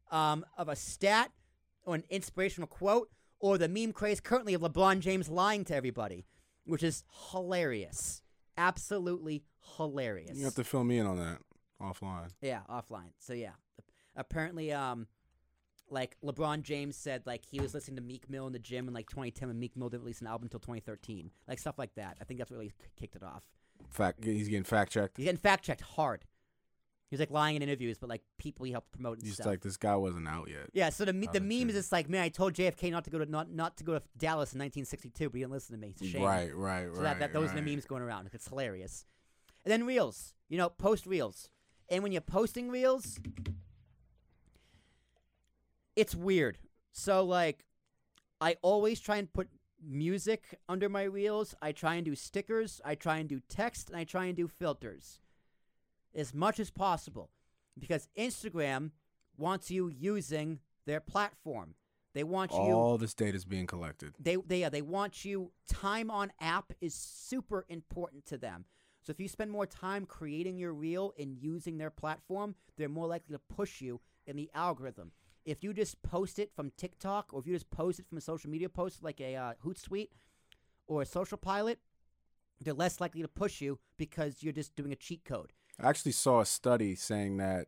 um, 0.09 0.45
of 0.57 0.69
a 0.69 0.75
stat 0.75 1.31
or 1.83 1.95
an 1.95 2.03
inspirational 2.09 2.67
quote 2.67 3.09
or 3.39 3.57
the 3.57 3.67
meme 3.67 3.91
craze 3.91 4.19
currently 4.19 4.53
of 4.53 4.61
LeBron 4.61 4.99
James 4.99 5.29
lying 5.29 5.65
to 5.65 5.75
everybody, 5.75 6.25
which 6.65 6.83
is 6.83 7.03
hilarious. 7.31 8.21
Absolutely 8.57 9.43
hilarious. 9.77 10.37
You 10.37 10.45
have 10.45 10.55
to 10.55 10.63
fill 10.63 10.83
me 10.83 10.97
in 10.97 11.07
on 11.07 11.17
that 11.17 11.39
offline. 11.81 12.29
Yeah, 12.41 12.61
offline. 12.69 13.11
So 13.19 13.33
yeah, 13.33 13.51
apparently, 14.15 14.71
um, 14.71 15.07
like 15.89 16.15
LeBron 16.23 16.61
James 16.63 16.95
said, 16.95 17.23
like 17.25 17.43
he 17.45 17.59
was 17.59 17.73
listening 17.73 17.97
to 17.97 18.01
Meek 18.01 18.29
Mill 18.29 18.47
in 18.47 18.53
the 18.53 18.59
gym 18.59 18.87
in 18.87 18.93
like 18.93 19.09
2010, 19.09 19.49
and 19.49 19.59
Meek 19.59 19.75
Mill 19.75 19.89
didn't 19.89 20.03
release 20.03 20.21
an 20.21 20.27
album 20.27 20.45
until 20.45 20.59
2013, 20.59 21.31
like 21.47 21.59
stuff 21.59 21.77
like 21.77 21.93
that. 21.95 22.17
I 22.21 22.23
think 22.23 22.37
that's 22.39 22.49
what 22.51 22.57
really 22.57 22.71
kicked 22.97 23.15
it 23.15 23.23
off. 23.23 23.43
Fact, 23.89 24.23
he's 24.23 24.47
getting 24.47 24.63
fact 24.63 24.91
checked. 24.91 25.17
He's 25.17 25.25
getting 25.25 25.37
fact 25.39 25.65
checked 25.65 25.81
hard. 25.81 26.23
He 27.09 27.15
was 27.15 27.19
like 27.19 27.31
lying 27.31 27.57
in 27.57 27.61
interviews, 27.61 27.97
but 27.97 28.07
like 28.09 28.21
people 28.37 28.65
he 28.65 28.71
helped 28.71 28.93
promote 28.93 29.17
and 29.17 29.25
Just 29.25 29.37
stuff. 29.37 29.47
like 29.47 29.59
this 29.59 29.75
guy 29.75 29.97
wasn't 29.97 30.29
out 30.29 30.47
yet. 30.49 30.69
yeah, 30.71 30.89
so 30.89 31.03
the 31.03 31.11
me- 31.11 31.27
the 31.33 31.41
meme 31.41 31.67
is 31.69 31.75
just 31.75 31.91
like, 31.91 32.07
man, 32.07 32.21
I 32.21 32.29
told 32.29 32.53
JFK 32.53 32.89
not 32.89 33.03
to 33.03 33.09
go 33.09 33.19
to 33.19 33.25
not 33.29 33.51
not 33.51 33.75
to 33.77 33.83
go 33.83 33.91
to 33.99 34.01
Dallas 34.17 34.53
in 34.53 34.59
1962, 34.59 35.29
but 35.29 35.35
he 35.35 35.41
didn't 35.41 35.51
listen 35.51 35.75
to 35.75 35.81
me. 35.81 35.89
It's 35.89 36.01
a 36.03 36.05
shame. 36.05 36.21
Right, 36.21 36.55
right, 36.55 36.85
So 36.93 37.01
right. 37.01 37.03
that, 37.03 37.19
that 37.19 37.33
those 37.33 37.51
are 37.51 37.55
the 37.55 37.61
memes 37.61 37.83
going 37.83 38.01
around. 38.01 38.29
It's 38.31 38.47
hilarious. 38.47 39.05
And 39.65 39.71
then 39.73 39.85
reels. 39.85 40.33
You 40.47 40.57
know, 40.57 40.69
post 40.69 41.05
reels. 41.05 41.49
And 41.91 42.01
when 42.01 42.11
you're 42.13 42.21
posting 42.21 42.69
reels, 42.69 43.19
it's 45.95 46.15
weird. 46.15 46.57
So 46.93 47.23
like 47.23 47.65
I 48.39 48.55
always 48.61 48.99
try 48.99 49.17
and 49.17 49.31
put 49.31 49.49
music 49.85 50.57
under 50.69 50.87
my 50.89 51.03
reels. 51.03 51.53
I 51.61 51.73
try 51.73 51.95
and 51.95 52.05
do 52.05 52.15
stickers, 52.15 52.81
I 52.85 52.95
try 52.95 53.17
and 53.17 53.27
do 53.29 53.41
text, 53.47 53.89
and 53.89 53.97
I 53.97 54.05
try 54.05 54.25
and 54.25 54.35
do 54.35 54.47
filters. 54.47 55.19
As 56.15 56.33
much 56.33 56.59
as 56.59 56.71
possible. 56.71 57.29
Because 57.77 58.09
Instagram 58.17 58.91
wants 59.37 59.71
you 59.71 59.87
using 59.89 60.59
their 60.85 60.99
platform. 60.99 61.75
They 62.13 62.23
want 62.25 62.51
you 62.51 62.57
All 62.57 62.97
this 62.97 63.13
data 63.13 63.35
is 63.37 63.45
being 63.45 63.67
collected. 63.67 64.13
they 64.19 64.35
they 64.35 64.61
yeah, 64.61 64.69
they 64.69 64.81
want 64.81 65.23
you 65.23 65.51
time 65.69 66.11
on 66.11 66.31
app 66.39 66.73
is 66.81 66.93
super 66.93 67.65
important 67.69 68.25
to 68.27 68.37
them. 68.37 68.65
So 69.01 69.11
if 69.11 69.19
you 69.19 69.27
spend 69.27 69.51
more 69.51 69.65
time 69.65 70.05
creating 70.05 70.57
your 70.57 70.73
reel 70.73 71.13
and 71.17 71.35
using 71.37 71.77
their 71.77 71.89
platform, 71.89 72.55
they're 72.77 72.89
more 72.89 73.07
likely 73.07 73.33
to 73.33 73.39
push 73.55 73.81
you 73.81 73.99
in 74.27 74.35
the 74.35 74.49
algorithm. 74.53 75.11
If 75.43 75.63
you 75.63 75.73
just 75.73 76.01
post 76.03 76.37
it 76.37 76.51
from 76.55 76.71
TikTok 76.77 77.33
or 77.33 77.39
if 77.39 77.47
you 77.47 77.53
just 77.53 77.71
post 77.71 77.99
it 77.99 78.05
from 78.07 78.19
a 78.19 78.21
social 78.21 78.49
media 78.51 78.69
post 78.69 79.03
like 79.03 79.19
a 79.19 79.35
uh, 79.35 79.53
Hootsuite 79.65 80.09
or 80.87 81.01
a 81.01 81.05
Social 81.05 81.37
Pilot, 81.37 81.79
they're 82.63 82.75
less 82.75 83.01
likely 83.01 83.23
to 83.23 83.27
push 83.27 83.59
you 83.59 83.79
because 83.97 84.43
you're 84.43 84.53
just 84.53 84.75
doing 84.75 84.91
a 84.91 84.95
cheat 84.95 85.25
code. 85.25 85.51
I 85.79 85.89
actually 85.89 86.11
saw 86.11 86.41
a 86.41 86.45
study 86.45 86.93
saying 86.93 87.37
that 87.37 87.67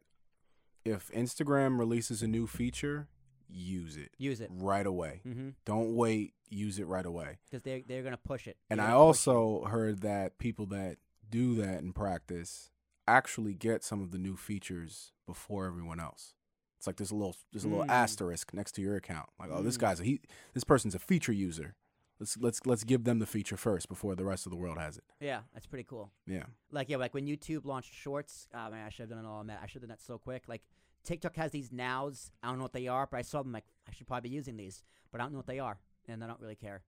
if 0.85 1.09
Instagram 1.13 1.79
releases 1.79 2.21
a 2.21 2.27
new 2.27 2.45
feature, 2.45 3.07
use 3.49 3.97
it 3.97 4.11
Use 4.19 4.39
it. 4.39 4.51
right 4.53 4.85
away. 4.85 5.21
Mm-hmm. 5.27 5.49
Don't 5.65 5.95
wait. 5.95 6.33
Use 6.49 6.77
it 6.77 6.85
right 6.85 7.05
away. 7.05 7.39
Because 7.49 7.63
they're, 7.63 7.81
they're 7.87 8.03
going 8.03 8.13
to 8.13 8.17
push 8.17 8.45
it. 8.47 8.57
And 8.69 8.79
They're 8.79 8.85
I 8.87 8.91
gonna 8.91 9.03
also 9.03 9.63
heard 9.63 10.01
that 10.01 10.37
people 10.37 10.67
that 10.67 10.97
do 11.33 11.55
that 11.55 11.81
in 11.81 11.91
practice 11.93 12.69
actually 13.07 13.53
get 13.53 13.83
some 13.83 14.01
of 14.01 14.11
the 14.11 14.17
new 14.17 14.35
features 14.37 15.11
before 15.27 15.65
everyone 15.65 15.99
else. 15.99 16.35
It's 16.77 16.87
like 16.87 16.95
there's 16.97 17.11
a 17.11 17.15
little 17.15 17.35
there's 17.51 17.63
a 17.65 17.67
little 17.67 17.85
Mm. 17.85 17.89
asterisk 18.03 18.53
next 18.53 18.73
to 18.73 18.81
your 18.81 18.95
account. 18.95 19.27
Like, 19.39 19.49
oh, 19.51 19.61
this 19.63 19.77
Mm. 19.77 19.81
guy's 19.81 19.99
a, 19.99 20.03
he 20.03 20.21
this 20.53 20.63
person's 20.63 20.95
a 20.95 20.99
feature 20.99 21.33
user. 21.33 21.75
Let's 22.19 22.37
let's 22.37 22.65
let's 22.65 22.83
give 22.83 23.03
them 23.03 23.19
the 23.19 23.25
feature 23.25 23.57
first 23.57 23.89
before 23.89 24.15
the 24.15 24.23
rest 24.23 24.45
of 24.45 24.51
the 24.51 24.57
world 24.57 24.77
has 24.77 24.97
it. 24.97 25.03
Yeah, 25.19 25.41
that's 25.53 25.65
pretty 25.65 25.83
cool. 25.83 26.11
Yeah. 26.27 26.45
Like 26.71 26.87
yeah, 26.89 26.97
like 26.97 27.13
when 27.13 27.25
YouTube 27.25 27.65
launched 27.65 27.93
Shorts. 27.93 28.47
Oh 28.53 28.69
man, 28.69 28.85
I 28.85 28.89
should 28.89 29.03
have 29.03 29.09
done 29.09 29.25
it 29.25 29.27
all. 29.27 29.43
Man, 29.43 29.57
I 29.61 29.65
should 29.65 29.81
have 29.81 29.89
done 29.89 29.95
that 29.97 30.01
so 30.01 30.17
quick. 30.17 30.43
Like 30.47 30.61
TikTok 31.03 31.35
has 31.35 31.51
these 31.51 31.71
nows. 31.71 32.31
I 32.41 32.47
don't 32.47 32.57
know 32.59 32.63
what 32.63 32.73
they 32.73 32.87
are, 32.87 33.07
but 33.09 33.17
I 33.17 33.23
saw 33.23 33.41
them 33.43 33.51
like 33.51 33.65
I 33.89 33.91
should 33.93 34.07
probably 34.07 34.29
be 34.29 34.35
using 34.35 34.55
these, 34.55 34.83
but 35.11 35.19
I 35.19 35.23
don't 35.25 35.33
know 35.33 35.39
what 35.39 35.47
they 35.47 35.59
are, 35.59 35.79
and 36.07 36.23
I 36.23 36.27
don't 36.27 36.39
really 36.39 36.55
care. 36.55 36.83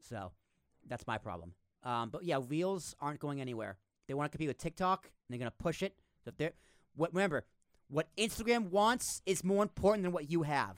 So 0.00 0.32
that's 0.86 1.06
my 1.06 1.18
problem. 1.18 1.54
Um, 1.84 2.10
but 2.10 2.24
yeah, 2.24 2.40
Reels 2.48 2.96
aren't 3.00 3.20
going 3.20 3.40
anywhere. 3.40 3.78
They 4.08 4.14
want 4.14 4.30
to 4.30 4.36
compete 4.36 4.48
with 4.48 4.58
TikTok, 4.58 5.04
and 5.04 5.12
they're 5.30 5.38
gonna 5.38 5.52
push 5.52 5.82
it. 5.82 5.94
So 6.24 6.30
if 6.30 6.36
they're 6.36 6.52
what 6.96 7.12
remember, 7.12 7.44
what 7.88 8.08
Instagram 8.16 8.70
wants 8.70 9.22
is 9.26 9.44
more 9.44 9.62
important 9.62 10.04
than 10.04 10.12
what 10.12 10.30
you 10.30 10.42
have. 10.42 10.76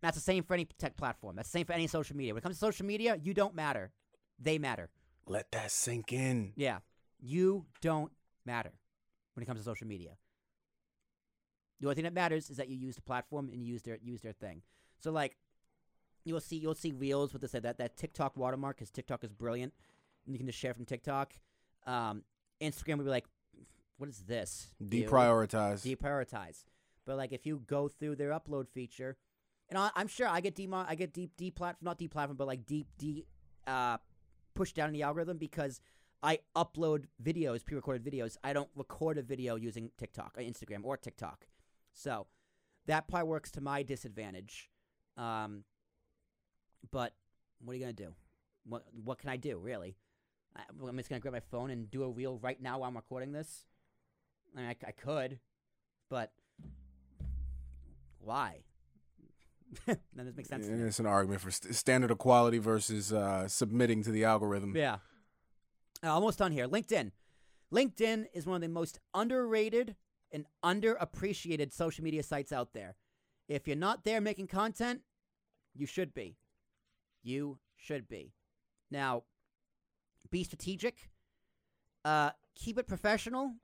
That's 0.00 0.16
the 0.16 0.22
same 0.22 0.44
for 0.44 0.54
any 0.54 0.66
tech 0.78 0.96
platform. 0.96 1.36
That's 1.36 1.48
the 1.48 1.58
same 1.58 1.66
for 1.66 1.72
any 1.72 1.86
social 1.86 2.14
media. 2.16 2.34
When 2.34 2.38
it 2.38 2.42
comes 2.42 2.56
to 2.56 2.60
social 2.60 2.84
media, 2.84 3.18
you 3.22 3.32
don't 3.32 3.54
matter. 3.54 3.90
They 4.38 4.58
matter. 4.58 4.90
Let 5.26 5.50
that 5.52 5.70
sink 5.70 6.12
in. 6.12 6.52
Yeah. 6.56 6.80
You 7.20 7.64
don't 7.80 8.12
matter 8.44 8.72
when 9.32 9.42
it 9.42 9.46
comes 9.46 9.60
to 9.60 9.64
social 9.64 9.86
media. 9.86 10.10
The 11.80 11.86
only 11.86 11.94
thing 11.94 12.04
that 12.04 12.12
matters 12.12 12.50
is 12.50 12.58
that 12.58 12.68
you 12.68 12.76
use 12.76 12.96
the 12.96 13.02
platform 13.02 13.48
and 13.50 13.62
you 13.62 13.72
use 13.72 13.82
their 13.82 13.98
use 14.02 14.20
their 14.20 14.32
thing. 14.32 14.60
So 15.00 15.10
like 15.10 15.36
you'll 16.24 16.40
see 16.40 16.56
you'll 16.56 16.74
see 16.74 16.92
reels 16.92 17.32
with 17.32 17.42
this 17.42 17.52
that 17.52 17.78
that 17.78 17.96
TikTok 17.96 18.36
watermark 18.36 18.76
because 18.76 18.90
TikTok 18.90 19.24
is 19.24 19.32
brilliant 19.32 19.72
and 20.26 20.34
you 20.34 20.38
can 20.38 20.46
just 20.46 20.58
share 20.58 20.74
from 20.74 20.84
TikTok. 20.84 21.34
Um, 21.86 22.22
Instagram 22.60 22.96
would 22.98 23.04
be 23.04 23.10
like, 23.10 23.26
what 23.98 24.08
is 24.08 24.20
this? 24.26 24.68
Ew. 24.80 25.04
Deprioritize. 25.04 25.84
deprioritize. 25.84 26.64
But 27.06 27.16
like 27.16 27.32
if 27.32 27.46
you 27.46 27.62
go 27.66 27.88
through 27.88 28.16
their 28.16 28.30
upload 28.30 28.68
feature, 28.68 29.16
and 29.68 29.78
I, 29.78 29.90
I'm 29.94 30.08
sure 30.08 30.26
I 30.26 30.40
get 30.40 30.54
demo, 30.54 30.84
I 30.88 30.94
get 30.94 31.12
deep 31.12 31.36
deplat 31.36 31.76
not 31.82 31.98
deplatform, 31.98 32.36
but 32.36 32.46
like 32.46 32.66
deep 32.66 32.88
deep 32.98 33.26
uh 33.66 33.98
pushed 34.54 34.76
down 34.76 34.88
in 34.88 34.92
the 34.92 35.02
algorithm 35.02 35.36
because 35.36 35.80
I 36.22 36.38
upload 36.56 37.04
videos, 37.22 37.64
pre-recorded 37.64 38.02
videos. 38.02 38.38
I 38.42 38.54
don't 38.54 38.70
record 38.74 39.18
a 39.18 39.22
video 39.22 39.56
using 39.56 39.90
TikTok, 39.98 40.38
or 40.38 40.42
Instagram, 40.42 40.80
or 40.82 40.96
TikTok. 40.96 41.46
So 41.92 42.28
that 42.86 43.08
probably 43.08 43.28
works 43.28 43.50
to 43.52 43.60
my 43.60 43.82
disadvantage. 43.82 44.70
Um, 45.18 45.64
but 46.90 47.12
what 47.64 47.72
are 47.72 47.76
you 47.76 47.80
gonna 47.80 47.92
do? 47.92 48.14
What 48.66 48.84
what 49.04 49.18
can 49.18 49.30
I 49.30 49.36
do 49.36 49.58
really? 49.58 49.96
I, 50.56 50.62
I'm 50.70 50.96
just 50.96 51.08
gonna 51.08 51.20
grab 51.20 51.34
my 51.34 51.40
phone 51.40 51.70
and 51.70 51.90
do 51.90 52.02
a 52.04 52.10
reel 52.10 52.38
right 52.38 52.60
now 52.60 52.78
while 52.78 52.88
I'm 52.88 52.96
recording 52.96 53.32
this. 53.32 53.64
I, 54.54 54.60
mean, 54.60 54.68
I, 54.68 54.76
I 54.86 54.92
could, 54.92 55.40
but 56.08 56.32
why? 58.20 58.60
None 59.86 59.98
of 60.18 60.26
this 60.26 60.36
makes 60.36 60.48
sense. 60.48 60.66
to 60.66 60.86
it's 60.86 61.00
an 61.00 61.06
argument 61.06 61.40
for 61.40 61.50
st- 61.50 61.74
standard 61.74 62.10
of 62.10 62.18
quality 62.18 62.58
versus 62.58 63.12
uh, 63.12 63.48
submitting 63.48 64.02
to 64.04 64.10
the 64.10 64.24
algorithm. 64.24 64.76
Yeah. 64.76 64.98
Uh, 66.02 66.12
almost 66.12 66.38
done 66.38 66.52
here. 66.52 66.68
LinkedIn. 66.68 67.10
LinkedIn 67.72 68.26
is 68.32 68.46
one 68.46 68.56
of 68.56 68.62
the 68.62 68.68
most 68.68 69.00
underrated 69.14 69.96
and 70.30 70.46
underappreciated 70.64 71.72
social 71.72 72.04
media 72.04 72.22
sites 72.22 72.52
out 72.52 72.72
there. 72.72 72.96
If 73.48 73.66
you're 73.66 73.76
not 73.76 74.04
there 74.04 74.20
making 74.20 74.48
content, 74.48 75.00
you 75.74 75.86
should 75.86 76.14
be. 76.14 76.36
You 77.24 77.58
should 77.76 78.08
be. 78.08 78.32
Now, 78.90 79.24
be 80.30 80.44
strategic. 80.44 81.10
Uh, 82.04 82.30
keep 82.54 82.78
it 82.78 82.86
professional. 82.86 83.54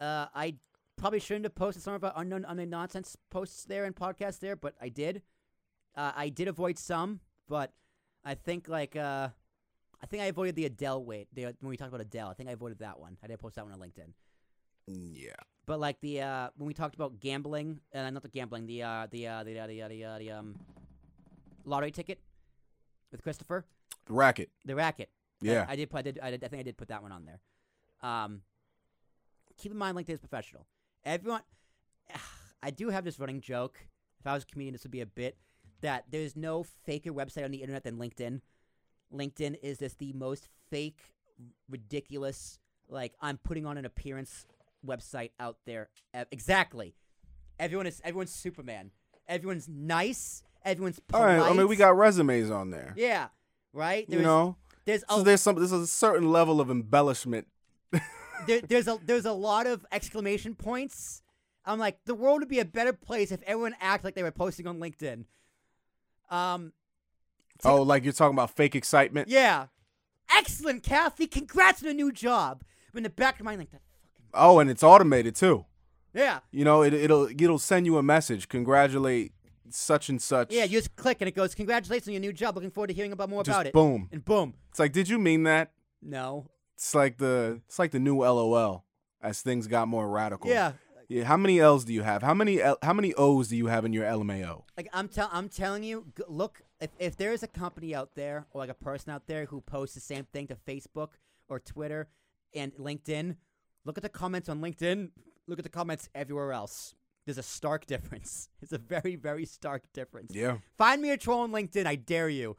Uh, 0.00 0.26
I 0.34 0.56
probably 0.96 1.20
shouldn't 1.20 1.44
have 1.44 1.54
posted 1.54 1.82
some 1.82 1.94
of 1.94 2.04
our 2.04 2.12
unknown, 2.16 2.44
unknown 2.46 2.70
nonsense 2.70 3.16
posts 3.30 3.64
there 3.64 3.84
and 3.84 3.94
podcasts 3.94 4.40
there, 4.40 4.56
but 4.56 4.74
I 4.80 4.88
did. 4.88 5.22
Uh, 5.96 6.12
I 6.14 6.28
did 6.28 6.48
avoid 6.48 6.76
some, 6.76 7.20
but 7.48 7.72
I 8.24 8.34
think 8.34 8.68
like 8.68 8.96
uh, 8.96 9.28
I 10.02 10.06
think 10.06 10.22
I 10.22 10.26
avoided 10.26 10.56
the 10.56 10.66
Adele 10.66 11.04
wait. 11.04 11.28
The, 11.32 11.54
when 11.60 11.70
we 11.70 11.76
talked 11.76 11.88
about 11.88 12.00
Adele, 12.00 12.28
I 12.28 12.34
think 12.34 12.48
I 12.48 12.52
avoided 12.52 12.80
that 12.80 12.98
one. 12.98 13.16
I 13.22 13.28
didn't 13.28 13.40
post 13.40 13.54
that 13.56 13.64
one 13.64 13.72
on 13.72 13.78
LinkedIn. 13.80 14.12
Yeah. 14.86 15.32
But 15.66 15.80
like 15.80 16.00
the 16.00 16.20
uh, 16.22 16.48
when 16.56 16.66
we 16.66 16.74
talked 16.74 16.94
about 16.94 17.20
gambling, 17.20 17.80
uh, 17.94 18.10
not 18.10 18.22
the 18.22 18.28
gambling, 18.28 18.66
the 18.66 18.82
uh, 18.82 19.06
the 19.10 19.28
uh, 19.28 19.44
the 19.44 19.60
uh, 19.60 19.66
the 19.66 19.82
uh, 19.82 19.88
the, 19.88 20.04
uh, 20.04 20.18
the 20.18 20.30
um 20.32 20.56
lottery 21.64 21.90
ticket 21.90 22.20
with 23.10 23.22
Christopher, 23.22 23.64
The 24.06 24.12
Racket. 24.12 24.50
the 24.64 24.74
racket. 24.74 25.10
Yeah. 25.40 25.66
I, 25.68 25.76
did 25.76 25.90
put. 25.90 25.98
I 25.98 26.02
did, 26.02 26.18
I 26.22 26.30
did. 26.30 26.44
I 26.44 26.48
think 26.48 26.60
I 26.60 26.62
did 26.62 26.76
put 26.76 26.88
that 26.88 27.02
one 27.02 27.12
on 27.12 27.24
there. 27.26 27.40
Um, 28.02 28.42
keep 29.58 29.72
in 29.72 29.78
mind, 29.78 29.96
LinkedIn 29.96 30.10
is 30.14 30.20
professional. 30.20 30.66
Everyone, 31.04 31.42
I 32.62 32.70
do 32.70 32.88
have 32.90 33.04
this 33.04 33.18
running 33.18 33.40
joke. 33.40 33.78
If 34.20 34.26
I 34.26 34.32
was 34.34 34.42
a 34.44 34.46
comedian, 34.46 34.72
this 34.72 34.82
would 34.84 34.90
be 34.90 35.00
a 35.02 35.06
bit 35.06 35.36
that 35.82 36.04
there's 36.10 36.34
no 36.34 36.62
faker 36.86 37.12
website 37.12 37.44
on 37.44 37.50
the 37.50 37.58
internet 37.58 37.84
than 37.84 37.98
LinkedIn. 37.98 38.40
LinkedIn 39.12 39.56
is 39.62 39.78
just 39.78 39.98
the 39.98 40.12
most 40.14 40.48
fake, 40.70 41.00
ridiculous. 41.68 42.58
Like 42.88 43.12
I'm 43.20 43.36
putting 43.38 43.66
on 43.66 43.76
an 43.76 43.84
appearance 43.84 44.46
website 44.86 45.30
out 45.38 45.58
there. 45.66 45.88
Exactly. 46.32 46.94
Everyone 47.58 47.86
is 47.86 48.00
everyone's 48.04 48.32
Superman. 48.32 48.90
Everyone's 49.28 49.68
nice. 49.68 50.42
Everyone's 50.64 51.00
All 51.12 51.20
polite. 51.20 51.38
right. 51.40 51.50
I 51.50 51.52
mean, 51.54 51.68
we 51.68 51.76
got 51.76 51.96
resumes 51.96 52.50
on 52.50 52.70
there. 52.70 52.94
yeah, 52.96 53.28
right. 53.72 54.06
you 54.08 54.22
know, 54.22 54.56
there's 54.84 55.04
so 55.08 55.22
there's 55.22 55.40
some 55.42 55.56
there's 55.56 55.72
a 55.72 55.86
certain 55.86 56.30
level 56.30 56.60
of 56.60 56.70
embellishment. 56.70 57.46
there, 58.46 58.60
there's 58.62 58.88
a 58.88 58.98
there's 59.04 59.26
a 59.26 59.32
lot 59.32 59.66
of 59.66 59.84
exclamation 59.92 60.54
points. 60.54 61.22
I'm 61.66 61.78
like, 61.78 61.98
the 62.04 62.14
world 62.14 62.40
would 62.40 62.48
be 62.48 62.60
a 62.60 62.64
better 62.64 62.92
place 62.92 63.32
if 63.32 63.42
everyone 63.42 63.74
acted 63.80 64.04
like 64.04 64.14
they 64.14 64.22
were 64.22 64.30
posting 64.30 64.66
on 64.66 64.78
LinkedIn. 64.80 65.24
Um, 66.30 66.72
Oh, 67.64 67.82
like 67.82 68.04
you're 68.04 68.12
talking 68.12 68.34
about 68.34 68.50
fake 68.50 68.74
excitement. 68.74 69.28
yeah, 69.28 69.66
excellent, 70.34 70.82
Kathy. 70.82 71.26
Congrats 71.26 71.82
on 71.82 71.88
a 71.88 71.94
new 71.94 72.10
job. 72.10 72.64
But 72.92 72.98
in 72.98 73.02
the 73.04 73.10
back 73.10 73.38
of 73.38 73.44
my 73.44 73.52
mind, 73.52 73.60
like 73.60 73.70
that 73.72 73.80
Oh, 74.34 74.58
and 74.58 74.68
it's 74.70 74.82
automated 74.82 75.34
too. 75.36 75.64
Yeah. 76.12 76.40
You 76.50 76.64
know, 76.64 76.82
it, 76.82 76.92
it'll 76.94 77.26
it'll 77.26 77.58
send 77.58 77.86
you 77.86 77.96
a 77.98 78.02
message. 78.02 78.48
Congratulate 78.48 79.32
such 79.70 80.08
and 80.08 80.20
such. 80.20 80.52
Yeah, 80.52 80.64
you 80.64 80.78
just 80.78 80.94
click 80.96 81.18
and 81.20 81.28
it 81.28 81.34
goes, 81.34 81.54
Congratulations 81.54 82.08
on 82.08 82.14
your 82.14 82.20
new 82.20 82.32
job. 82.32 82.54
Looking 82.54 82.70
forward 82.70 82.88
to 82.88 82.94
hearing 82.94 83.12
about 83.12 83.28
more 83.30 83.42
just 83.42 83.54
about 83.54 83.66
it. 83.66 83.72
boom. 83.72 84.08
And 84.12 84.24
boom. 84.24 84.54
It's 84.70 84.78
like, 84.78 84.92
did 84.92 85.08
you 85.08 85.18
mean 85.18 85.44
that? 85.44 85.72
No. 86.02 86.46
It's 86.76 86.94
like 86.94 87.18
the 87.18 87.60
it's 87.66 87.78
like 87.78 87.92
the 87.92 88.00
new 88.00 88.18
LOL 88.18 88.84
as 89.22 89.40
things 89.42 89.66
got 89.66 89.88
more 89.88 90.08
radical. 90.08 90.50
Yeah. 90.50 90.72
Yeah. 91.08 91.24
How 91.24 91.36
many 91.36 91.60
L's 91.60 91.84
do 91.84 91.92
you 91.92 92.02
have? 92.02 92.22
How 92.22 92.34
many 92.34 92.60
L, 92.60 92.78
how 92.82 92.92
many 92.92 93.14
O's 93.14 93.48
do 93.48 93.56
you 93.56 93.66
have 93.66 93.84
in 93.84 93.92
your 93.92 94.04
LMAO? 94.04 94.62
Like 94.76 94.88
I'm 94.92 95.08
tell 95.08 95.28
I'm 95.32 95.48
telling 95.48 95.82
you, 95.84 96.06
g- 96.16 96.24
look 96.28 96.62
if 96.80 96.90
if 96.98 97.16
there 97.16 97.32
is 97.32 97.42
a 97.42 97.46
company 97.46 97.94
out 97.94 98.14
there 98.14 98.46
or 98.50 98.60
like 98.60 98.70
a 98.70 98.74
person 98.74 99.10
out 99.12 99.26
there 99.26 99.44
who 99.46 99.60
posts 99.60 99.94
the 99.94 100.00
same 100.00 100.24
thing 100.32 100.46
to 100.48 100.56
Facebook 100.56 101.10
or 101.48 101.60
Twitter 101.60 102.08
and 102.54 102.72
LinkedIn, 102.74 103.36
look 103.84 103.96
at 103.98 104.02
the 104.02 104.08
comments 104.08 104.48
on 104.48 104.60
LinkedIn, 104.60 105.10
look 105.46 105.58
at 105.58 105.62
the 105.64 105.68
comments 105.70 106.08
everywhere 106.14 106.52
else. 106.52 106.94
There's 107.24 107.38
a 107.38 107.42
stark 107.42 107.86
difference. 107.94 108.48
It's 108.62 108.72
a 108.72 108.78
very 108.78 109.16
very 109.16 109.44
stark 109.46 109.84
difference. 109.92 110.32
Yeah. 110.34 110.58
Find 110.76 111.00
me 111.02 111.10
a 111.10 111.16
troll 111.16 111.40
on 111.40 111.52
LinkedIn, 111.52 111.86
I 111.86 111.96
dare 111.96 112.28
you. 112.28 112.56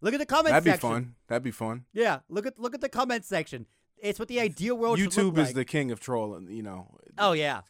Look 0.00 0.14
at 0.14 0.20
the 0.20 0.26
comment 0.26 0.50
That'd 0.52 0.64
be 0.64 0.70
section. 0.70 0.90
fun. 0.90 1.14
That'd 1.26 1.42
be 1.42 1.50
fun. 1.50 1.84
Yeah, 1.92 2.20
look 2.28 2.46
at 2.46 2.58
look 2.58 2.74
at 2.74 2.80
the 2.80 2.88
comment 2.88 3.24
section. 3.24 3.66
It's 4.00 4.18
what 4.18 4.28
the 4.28 4.38
ideal 4.40 4.76
world 4.78 4.98
YouTube 4.98 5.38
is 5.38 5.48
like. 5.48 5.54
the 5.54 5.64
king 5.64 5.90
of 5.90 5.98
trolling, 5.98 6.48
you 6.50 6.62
know. 6.62 6.94
Oh 7.18 7.32
yeah. 7.32 7.62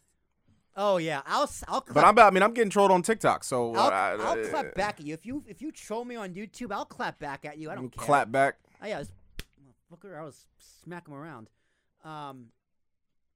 Oh 0.75 0.97
yeah. 0.97 1.21
I'll 1.25 1.49
I'll 1.67 1.81
clap 1.81 1.95
But 1.95 2.03
I'm 2.05 2.19
I 2.19 2.29
mean 2.29 2.43
I'm 2.43 2.53
getting 2.53 2.69
trolled 2.69 2.91
on 2.91 3.01
TikTok, 3.01 3.43
so 3.43 3.73
I'll, 3.73 3.89
I, 3.89 4.11
I'll 4.19 4.43
clap 4.45 4.75
back 4.75 4.99
at 4.99 5.07
you 5.07 5.13
if 5.15 5.25
you 5.25 5.43
if 5.47 5.61
you 5.61 5.71
troll 5.71 6.05
me 6.05 6.15
on 6.15 6.35
YouTube. 6.35 6.71
I'll 6.71 6.85
clap 6.85 7.19
back 7.19 7.45
at 7.45 7.57
you. 7.57 7.71
I 7.71 7.75
don't 7.75 7.89
care. 7.89 8.05
Clap 8.05 8.31
back. 8.31 8.57
Oh 8.81 8.85
yeah, 8.87 8.99
I 8.99 9.05
look. 9.89 10.05
I 10.05 10.21
was 10.21 10.45
smacking 10.59 11.13
him 11.13 11.19
around. 11.19 11.49
Um, 12.05 12.47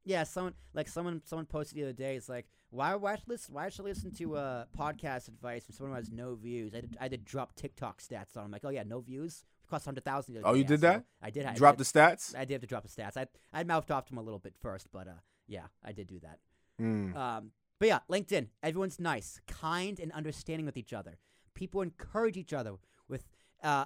yeah, 0.06 0.24
someone 0.24 0.54
like 0.76 0.88
someone 0.88 1.22
someone 1.26 1.48
posted 1.48 1.78
the 1.78 1.84
other 1.84 1.94
day. 1.94 2.16
It's 2.16 2.30
like 2.30 2.46
why 2.74 2.96
why 2.96 3.16
should 3.16 3.28
listen 3.28 3.54
why 3.54 3.70
should 3.70 3.86
I 3.86 3.90
listen 3.90 4.12
to 4.16 4.36
uh 4.36 4.66
podcast 4.78 5.28
advice 5.28 5.66
from 5.66 5.76
someone 5.76 5.92
who 5.92 6.02
has 6.02 6.12
no 6.12 6.36
views? 6.36 6.74
I 6.74 6.82
did, 6.82 6.98
I 7.00 7.08
did 7.08 7.24
drop 7.24 7.56
TikTok 7.56 8.02
stats 8.02 8.36
on. 8.36 8.46
I'm 8.46 8.52
like, 8.52 8.66
oh 8.66 8.70
yeah, 8.70 8.84
no 8.84 9.00
views. 9.00 9.44
It 9.64 9.70
cost 9.70 9.86
hundred 9.86 10.04
thousand. 10.04 10.40
Oh, 10.44 10.54
you 10.54 10.64
did 10.64 10.82
that? 10.82 11.06
I 11.22 11.30
did. 11.30 11.46
I 11.46 11.54
Drop 11.54 11.78
did, 11.78 11.86
the 11.86 12.00
stats. 12.00 12.36
I 12.36 12.46
did 12.46 12.54
have 12.54 12.62
to 12.62 12.68
drop 12.68 12.84
the 12.84 12.90
stats. 12.90 13.16
I 13.16 13.28
I 13.54 13.64
mouthed 13.64 13.92
off 13.92 14.06
to 14.08 14.14
him 14.14 14.18
a 14.18 14.24
little 14.24 14.40
bit 14.40 14.56
first, 14.60 14.88
but 14.92 15.08
uh, 15.08 15.12
yeah, 15.48 15.68
I 15.84 15.92
did 15.92 16.08
do 16.08 16.20
that. 16.20 16.40
Mm. 16.82 17.16
Um, 17.16 17.52
but 17.80 17.88
yeah, 17.88 18.00
LinkedIn. 18.10 18.48
Everyone's 18.62 19.00
nice, 19.00 19.40
kind, 19.48 20.00
and 20.00 20.12
understanding 20.12 20.66
with 20.66 20.78
each 20.78 20.94
other. 20.94 21.18
People 21.54 21.82
encourage 21.82 22.38
each 22.38 22.54
other 22.54 22.74
with 23.08 23.30
uh, 23.64 23.86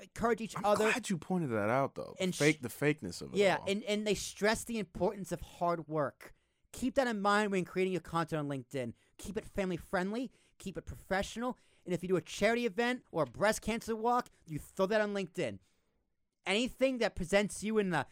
encourage 0.00 0.40
each 0.40 0.56
I'm 0.58 0.64
other. 0.64 0.90
glad 0.90 1.08
you 1.10 1.16
pointed 1.16 1.50
that 1.50 1.70
out 1.70 1.94
though. 1.94 2.14
And 2.20 2.34
sh- 2.34 2.38
Fake 2.38 2.62
the 2.62 2.68
fakeness 2.68 3.22
of 3.22 3.32
it. 3.32 3.38
Yeah, 3.38 3.56
all. 3.56 3.64
and, 3.66 3.82
and 3.84 4.06
they 4.06 4.14
stress 4.14 4.64
the 4.64 4.78
importance 4.78 5.32
of 5.32 5.40
hard 5.40 5.88
work. 5.88 6.34
Keep 6.76 6.96
that 6.96 7.06
in 7.06 7.22
mind 7.22 7.50
when 7.50 7.64
creating 7.64 7.92
your 7.92 8.02
content 8.02 8.38
on 8.38 8.48
LinkedIn. 8.48 8.92
Keep 9.16 9.38
it 9.38 9.46
family 9.46 9.78
friendly, 9.78 10.30
keep 10.58 10.76
it 10.76 10.84
professional, 10.84 11.56
and 11.86 11.94
if 11.94 12.02
you 12.02 12.08
do 12.08 12.16
a 12.16 12.20
charity 12.20 12.66
event 12.66 13.02
or 13.10 13.22
a 13.22 13.26
breast 13.26 13.62
cancer 13.62 13.96
walk, 13.96 14.28
you 14.46 14.58
throw 14.58 14.84
that 14.86 15.00
on 15.00 15.14
LinkedIn. 15.14 15.58
Anything 16.44 16.98
that 16.98 17.16
presents 17.16 17.64
you 17.64 17.78
in 17.78 17.90
the 17.90 18.04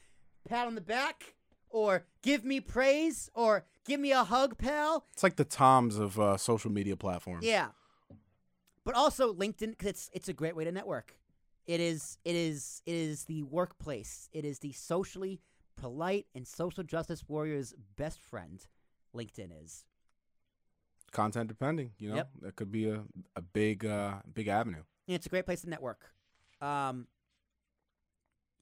pat 0.49 0.67
on 0.67 0.77
the 0.77 0.81
back 0.81 1.35
or 1.69 2.07
give 2.23 2.43
me 2.43 2.59
praise 2.59 3.31
or 3.35 3.67
give 3.87 4.01
me 4.01 4.13
a 4.13 4.25
hug, 4.25 4.57
pal, 4.57 5.05
it's 5.13 5.23
like 5.23 5.37
the 5.37 5.45
toms 5.45 5.99
of 5.99 6.19
uh, 6.19 6.37
social 6.39 6.71
media 6.71 6.97
platforms. 6.97 7.45
yeah. 7.45 7.69
But 8.85 8.95
also 8.95 9.33
LinkedIn 9.35 9.71
because 9.71 9.89
it's 9.89 10.11
it's 10.13 10.29
a 10.29 10.33
great 10.33 10.57
way 10.57 10.65
to 10.65 10.73
network. 10.73 11.17
It 11.67 11.81
is 11.81 12.19
it 12.25 12.35
is 12.35 12.83
it 12.87 12.95
is 12.95 13.25
the 13.25 13.43
workplace. 13.43 14.29
It 14.33 14.45
is 14.45 14.59
the 14.59 14.73
socially 14.73 15.41
polite 15.77 16.27
and 16.35 16.47
social 16.47 16.83
justice 16.85 17.25
warrior's 17.29 17.75
best 17.97 18.21
friend. 18.21 18.67
LinkedIn 19.15 19.51
is. 19.65 19.85
Content 21.13 21.49
depending, 21.49 21.93
you 21.99 22.09
know, 22.09 22.17
Yep. 22.17 22.29
that 22.43 22.57
could 22.57 22.73
be 22.73 22.89
a 22.89 23.05
a 23.37 23.41
big 23.43 23.85
uh 23.85 24.21
big 24.33 24.49
avenue. 24.49 24.83
And 25.07 25.15
it's 25.15 25.27
a 25.27 25.29
great 25.29 25.45
place 25.45 25.61
to 25.63 25.71
network. 25.71 26.13
Um, 26.61 27.07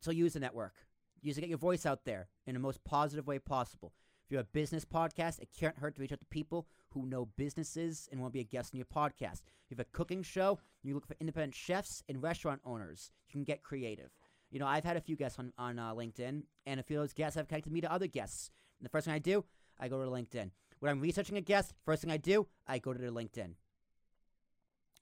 so 0.00 0.10
use 0.10 0.34
the 0.34 0.40
network. 0.40 0.74
Use 1.20 1.36
to 1.36 1.40
get 1.40 1.48
your 1.48 1.58
voice 1.58 1.86
out 1.86 2.04
there 2.04 2.28
in 2.46 2.54
the 2.54 2.60
most 2.60 2.82
positive 2.84 3.26
way 3.26 3.38
possible. 3.38 3.92
If 4.26 4.32
you're 4.32 4.40
a 4.40 4.44
business 4.44 4.84
podcast, 4.84 5.40
it 5.40 5.48
can't 5.58 5.78
hurt 5.78 5.94
to 5.94 6.00
reach 6.00 6.12
out 6.12 6.18
to 6.20 6.26
people 6.26 6.66
who 6.90 7.06
know 7.06 7.26
businesses 7.36 8.08
and 8.10 8.20
want 8.20 8.32
to 8.32 8.36
be 8.36 8.40
a 8.40 8.44
guest 8.44 8.74
on 8.74 8.78
your 8.78 8.86
podcast. 8.86 9.42
If 9.42 9.70
you 9.70 9.76
have 9.76 9.80
a 9.86 9.96
cooking 9.96 10.22
show, 10.22 10.58
you 10.82 10.94
look 10.94 11.06
for 11.06 11.16
independent 11.20 11.54
chefs 11.54 12.02
and 12.08 12.22
restaurant 12.22 12.60
owners. 12.64 13.10
You 13.28 13.32
can 13.32 13.44
get 13.44 13.62
creative. 13.62 14.10
You 14.52 14.58
know, 14.58 14.66
I've 14.66 14.84
had 14.84 14.98
a 14.98 15.00
few 15.00 15.16
guests 15.16 15.38
on, 15.38 15.52
on 15.56 15.78
uh, 15.78 15.94
LinkedIn, 15.94 16.42
and 16.66 16.78
a 16.78 16.82
few 16.82 16.98
of 16.98 17.02
those 17.02 17.14
guests 17.14 17.36
have 17.36 17.48
connected 17.48 17.72
me 17.72 17.80
to 17.80 17.90
other 17.90 18.06
guests. 18.06 18.50
And 18.78 18.84
the 18.84 18.90
first 18.90 19.06
thing 19.06 19.14
I 19.14 19.18
do, 19.18 19.44
I 19.80 19.88
go 19.88 20.04
to 20.04 20.10
LinkedIn. 20.10 20.50
When 20.78 20.92
I'm 20.92 21.00
researching 21.00 21.38
a 21.38 21.40
guest, 21.40 21.72
first 21.86 22.02
thing 22.02 22.10
I 22.10 22.18
do, 22.18 22.46
I 22.68 22.78
go 22.78 22.92
to 22.92 22.98
their 22.98 23.10
LinkedIn. 23.10 23.54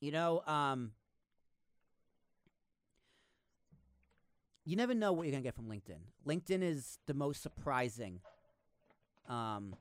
You 0.01 0.13
know, 0.13 0.43
um, 0.47 0.93
you 4.65 4.77
never 4.77 4.95
know 4.95 5.13
what 5.13 5.27
you're 5.27 5.33
gonna 5.33 5.43
get 5.43 5.57
from 5.57 5.67
LinkedIn. 5.67 5.99
LinkedIn 6.27 6.63
is 6.63 6.99
the 7.07 7.15
most 7.15 7.43
surprising 7.43 8.21
um, 9.29 9.75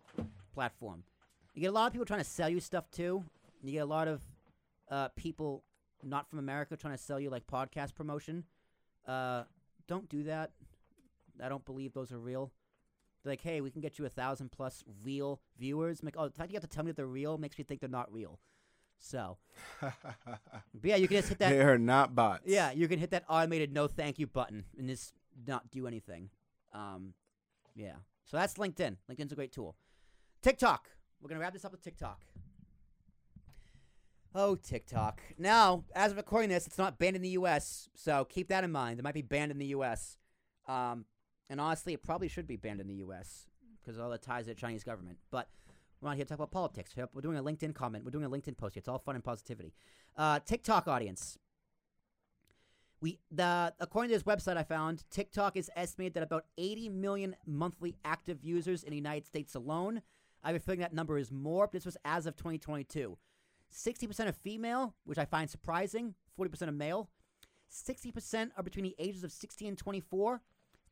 platform. 0.54 1.04
You 1.54 1.62
get 1.62 1.68
a 1.68 1.74
lot 1.74 1.88
of 1.88 1.94
people 1.94 2.06
trying 2.06 2.22
to 2.22 2.30
sell 2.30 2.50
you 2.50 2.60
stuff 2.60 2.90
too. 2.90 3.24
You 3.62 3.74
get 3.74 3.80
a 3.80 3.86
lot 3.86 4.08
of 4.08 4.22
uh, 4.90 5.10
people 5.10 5.64
not 6.04 6.28
from 6.28 6.40
America 6.40 6.76
trying 6.76 6.96
to 6.96 7.04
sell 7.04 7.20
you 7.20 7.30
like 7.30 7.46
podcast 7.46 7.94
promotion. 7.94 8.46
Uh, 9.08 9.44
don't 9.90 10.08
do 10.08 10.24
that. 10.24 10.52
I 11.44 11.50
don't 11.50 11.66
believe 11.66 11.94
those 11.94 12.12
are 12.12 12.20
real. 12.20 12.52
They're 13.24 13.32
like, 13.32 13.42
hey, 13.42 13.60
we 13.60 13.72
can 13.72 13.82
get 13.82 14.00
you 14.00 14.06
a 14.06 14.10
thousand 14.10 14.52
plus 14.52 14.84
real 15.04 15.42
viewers. 15.58 16.02
Like, 16.04 16.16
oh, 16.18 16.28
the 16.28 16.34
fact 16.34 16.52
you 16.52 16.56
have 16.56 16.70
to 16.70 16.74
tell 16.74 16.86
me 16.86 16.92
that 16.92 16.96
they're 16.96 17.06
real 17.06 17.38
makes 17.38 17.58
me 17.58 17.64
think 17.64 17.82
they're 17.82 17.90
not 17.90 18.14
real. 18.14 18.40
So, 19.00 19.38
but 19.82 19.94
yeah, 20.84 20.98
you 20.98 21.08
can 21.08 21.18
just 21.18 21.30
hit 21.30 21.40
that. 21.40 21.50
they 21.50 21.62
are 21.62 21.78
not 21.78 22.16
bots. 22.16 22.44
Yeah, 22.46 22.72
you 22.72 22.88
can 22.88 23.00
hit 23.00 23.12
that 23.12 23.24
automated 23.30 23.74
no 23.74 23.88
thank 23.88 24.20
you 24.20 24.28
button 24.28 24.66
and 24.78 24.88
just 24.88 25.14
not 25.48 25.72
do 25.72 25.88
anything. 25.88 26.30
Um, 26.74 27.14
yeah. 27.76 27.96
So 28.26 28.38
that's 28.38 28.56
LinkedIn. 28.56 28.98
LinkedIn's 29.10 29.32
a 29.32 29.36
great 29.36 29.54
tool. 29.54 29.76
TikTok. 30.42 30.90
We're 31.22 31.30
gonna 31.30 31.40
wrap 31.40 31.54
this 31.54 31.64
up 31.66 31.72
with 31.72 31.82
TikTok. 31.82 32.22
Oh, 34.36 34.56
TikTok. 34.56 35.22
Now, 35.40 35.86
as 35.96 36.12
of 36.12 36.18
recording 36.18 36.50
this, 36.50 36.68
it's 36.68 36.78
not 36.78 37.00
banned 37.00 37.16
in 37.16 37.22
the 37.24 37.30
U.S., 37.30 37.90
so 37.96 38.26
keep 38.26 38.50
that 38.50 38.64
in 38.64 38.72
mind. 38.72 39.00
It 39.00 39.04
might 39.04 39.16
be 39.16 39.24
banned 39.24 39.52
in 39.52 39.58
the 39.58 39.68
U.S. 39.68 40.18
Um, 40.68 41.06
and 41.50 41.60
honestly, 41.60 41.94
it 41.94 42.04
probably 42.04 42.28
should 42.28 42.46
be 42.46 42.56
banned 42.56 42.80
in 42.80 42.88
the 42.88 42.96
U.S. 42.96 43.48
because 43.82 43.98
of 43.98 44.04
all 44.04 44.12
the 44.12 44.20
ties 44.20 44.46
to 44.46 44.50
the 44.50 44.56
Chinese 44.56 44.84
government. 44.84 45.18
But 45.32 45.50
we're 46.00 46.10
not 46.10 46.16
here 46.16 46.26
to 46.26 46.30
talk 46.30 46.38
about 46.38 46.52
politics. 46.52 46.94
We're 46.96 47.22
doing 47.22 47.38
a 47.38 47.44
LinkedIn 47.44 47.74
comment. 47.74 48.06
We're 48.06 48.12
doing 48.12 48.26
a 48.26 48.30
LinkedIn 48.30 48.56
post. 48.56 48.76
here. 48.76 48.82
It's 48.82 48.88
all 48.88 49.00
fun 49.00 49.16
and 49.16 49.24
positivity. 49.24 49.74
Uh, 50.16 50.40
TikTok 50.46 50.88
audience. 50.88 51.40
We 53.02 53.18
the 53.32 53.74
according 53.80 54.10
to 54.12 54.16
this 54.16 54.24
website 54.24 54.58
I 54.58 54.64
found, 54.64 55.06
TikTok 55.10 55.56
is 55.56 55.72
estimated 55.76 56.16
that 56.16 56.24
about 56.24 56.46
80 56.58 56.90
million 56.90 57.36
monthly 57.48 57.96
active 58.04 58.44
users 58.44 58.84
in 58.84 58.92
the 58.92 58.98
United 58.98 59.26
States 59.26 59.56
alone. 59.56 60.02
I 60.44 60.48
have 60.48 60.56
a 60.56 60.60
feeling 60.60 60.82
that 60.82 60.94
number 60.94 61.18
is 61.18 61.32
more, 61.32 61.66
but 61.66 61.72
this 61.72 61.86
was 61.86 61.98
as 62.04 62.26
of 62.26 62.36
2022. 62.36 63.18
60% 63.74 64.28
of 64.28 64.36
female, 64.36 64.96
which 65.06 65.18
I 65.18 65.26
find 65.26 65.50
surprising. 65.50 66.16
40% 66.40 66.64
of 66.64 66.74
male. 66.74 67.10
60% 67.72 68.52
are 68.58 68.64
between 68.64 68.84
the 68.84 68.96
ages 68.98 69.24
of 69.24 69.32
16 69.32 69.68
and 69.70 69.78
24. 69.78 70.42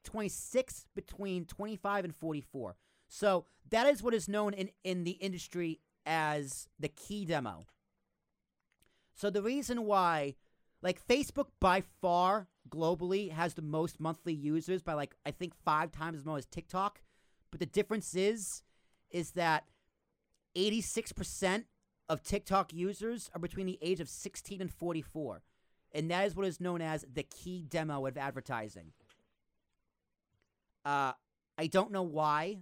26 0.04 0.86
between 0.96 1.46
25 1.46 2.06
and 2.06 2.16
44. 2.16 2.76
So 3.08 3.46
that 3.70 3.88
is 3.88 4.02
what 4.04 4.14
is 4.14 4.30
known 4.30 4.54
in, 4.54 4.70
in 4.84 5.04
the 5.04 5.12
industry 5.12 5.82
as 6.06 6.68
the 6.80 6.88
key 6.88 7.26
demo. 7.26 7.66
So 9.14 9.30
the 9.30 9.42
reason 9.42 9.86
why, 9.86 10.36
like 10.82 11.06
Facebook 11.06 11.48
by 11.60 11.84
far 12.02 12.48
globally 12.70 13.32
has 13.32 13.56
the 13.56 13.62
most 13.62 14.00
monthly 14.00 14.34
users 14.34 14.82
by 14.82 14.94
like 14.94 15.16
I 15.26 15.32
think 15.32 15.54
five 15.66 15.92
times 15.92 16.20
as 16.20 16.26
much 16.26 16.40
as 16.40 16.46
TikTok, 16.46 17.02
but 17.52 17.60
the 17.60 17.66
difference 17.66 18.16
is, 18.16 18.64
is 19.10 19.32
that 19.32 19.66
86% 20.56 21.64
of 22.10 22.24
TikTok 22.24 22.74
users 22.74 23.30
are 23.34 23.40
between 23.40 23.66
the 23.66 23.78
age 23.82 24.00
of 24.00 24.10
16 24.10 24.62
and 24.62 24.72
44, 24.72 25.42
and 25.94 26.10
that 26.12 26.26
is 26.26 26.36
what 26.36 26.46
is 26.46 26.60
known 26.60 26.82
as 26.82 27.06
the 27.12 27.24
key 27.24 27.66
demo 27.68 28.06
of 28.06 28.18
advertising. 28.18 28.92
Uh, 30.86 31.14
I 31.58 31.68
don't 31.68 31.92
know 31.92 32.04
why, 32.04 32.60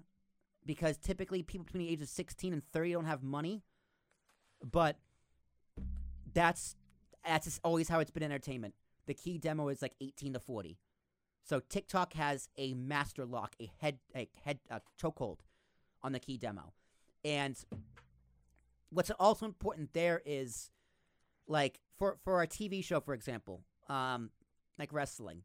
because 0.65 0.97
typically 0.97 1.43
people 1.43 1.65
between 1.65 1.85
the 1.85 1.91
age 1.91 2.01
of 2.01 2.07
16 2.07 2.53
and 2.53 2.63
30 2.71 2.93
don't 2.93 3.05
have 3.05 3.23
money, 3.23 3.61
but 4.63 4.97
that's 6.33 6.75
that's 7.25 7.59
always 7.63 7.89
how 7.89 7.99
it's 7.99 8.11
been 8.11 8.23
entertainment. 8.23 8.75
The 9.07 9.13
key 9.13 9.37
demo 9.37 9.69
is 9.69 9.81
like 9.81 9.93
18 9.99 10.33
to 10.33 10.39
40. 10.39 10.77
So 11.43 11.59
TikTok 11.59 12.13
has 12.13 12.49
a 12.57 12.73
master 12.73 13.25
lock, 13.25 13.55
a 13.61 13.69
head 13.79 13.99
a 14.15 14.27
head 14.43 14.59
a 14.69 14.81
chokehold 15.01 15.37
on 16.03 16.11
the 16.11 16.19
key 16.19 16.37
demo. 16.37 16.73
And 17.23 17.55
what's 18.89 19.11
also 19.11 19.45
important 19.45 19.93
there 19.93 20.21
is 20.25 20.71
like 21.47 21.79
for 21.97 22.17
for 22.23 22.35
our 22.35 22.47
TV 22.47 22.83
show 22.83 22.99
for 22.99 23.13
example, 23.13 23.61
um 23.89 24.31
like 24.77 24.91
wrestling. 24.93 25.43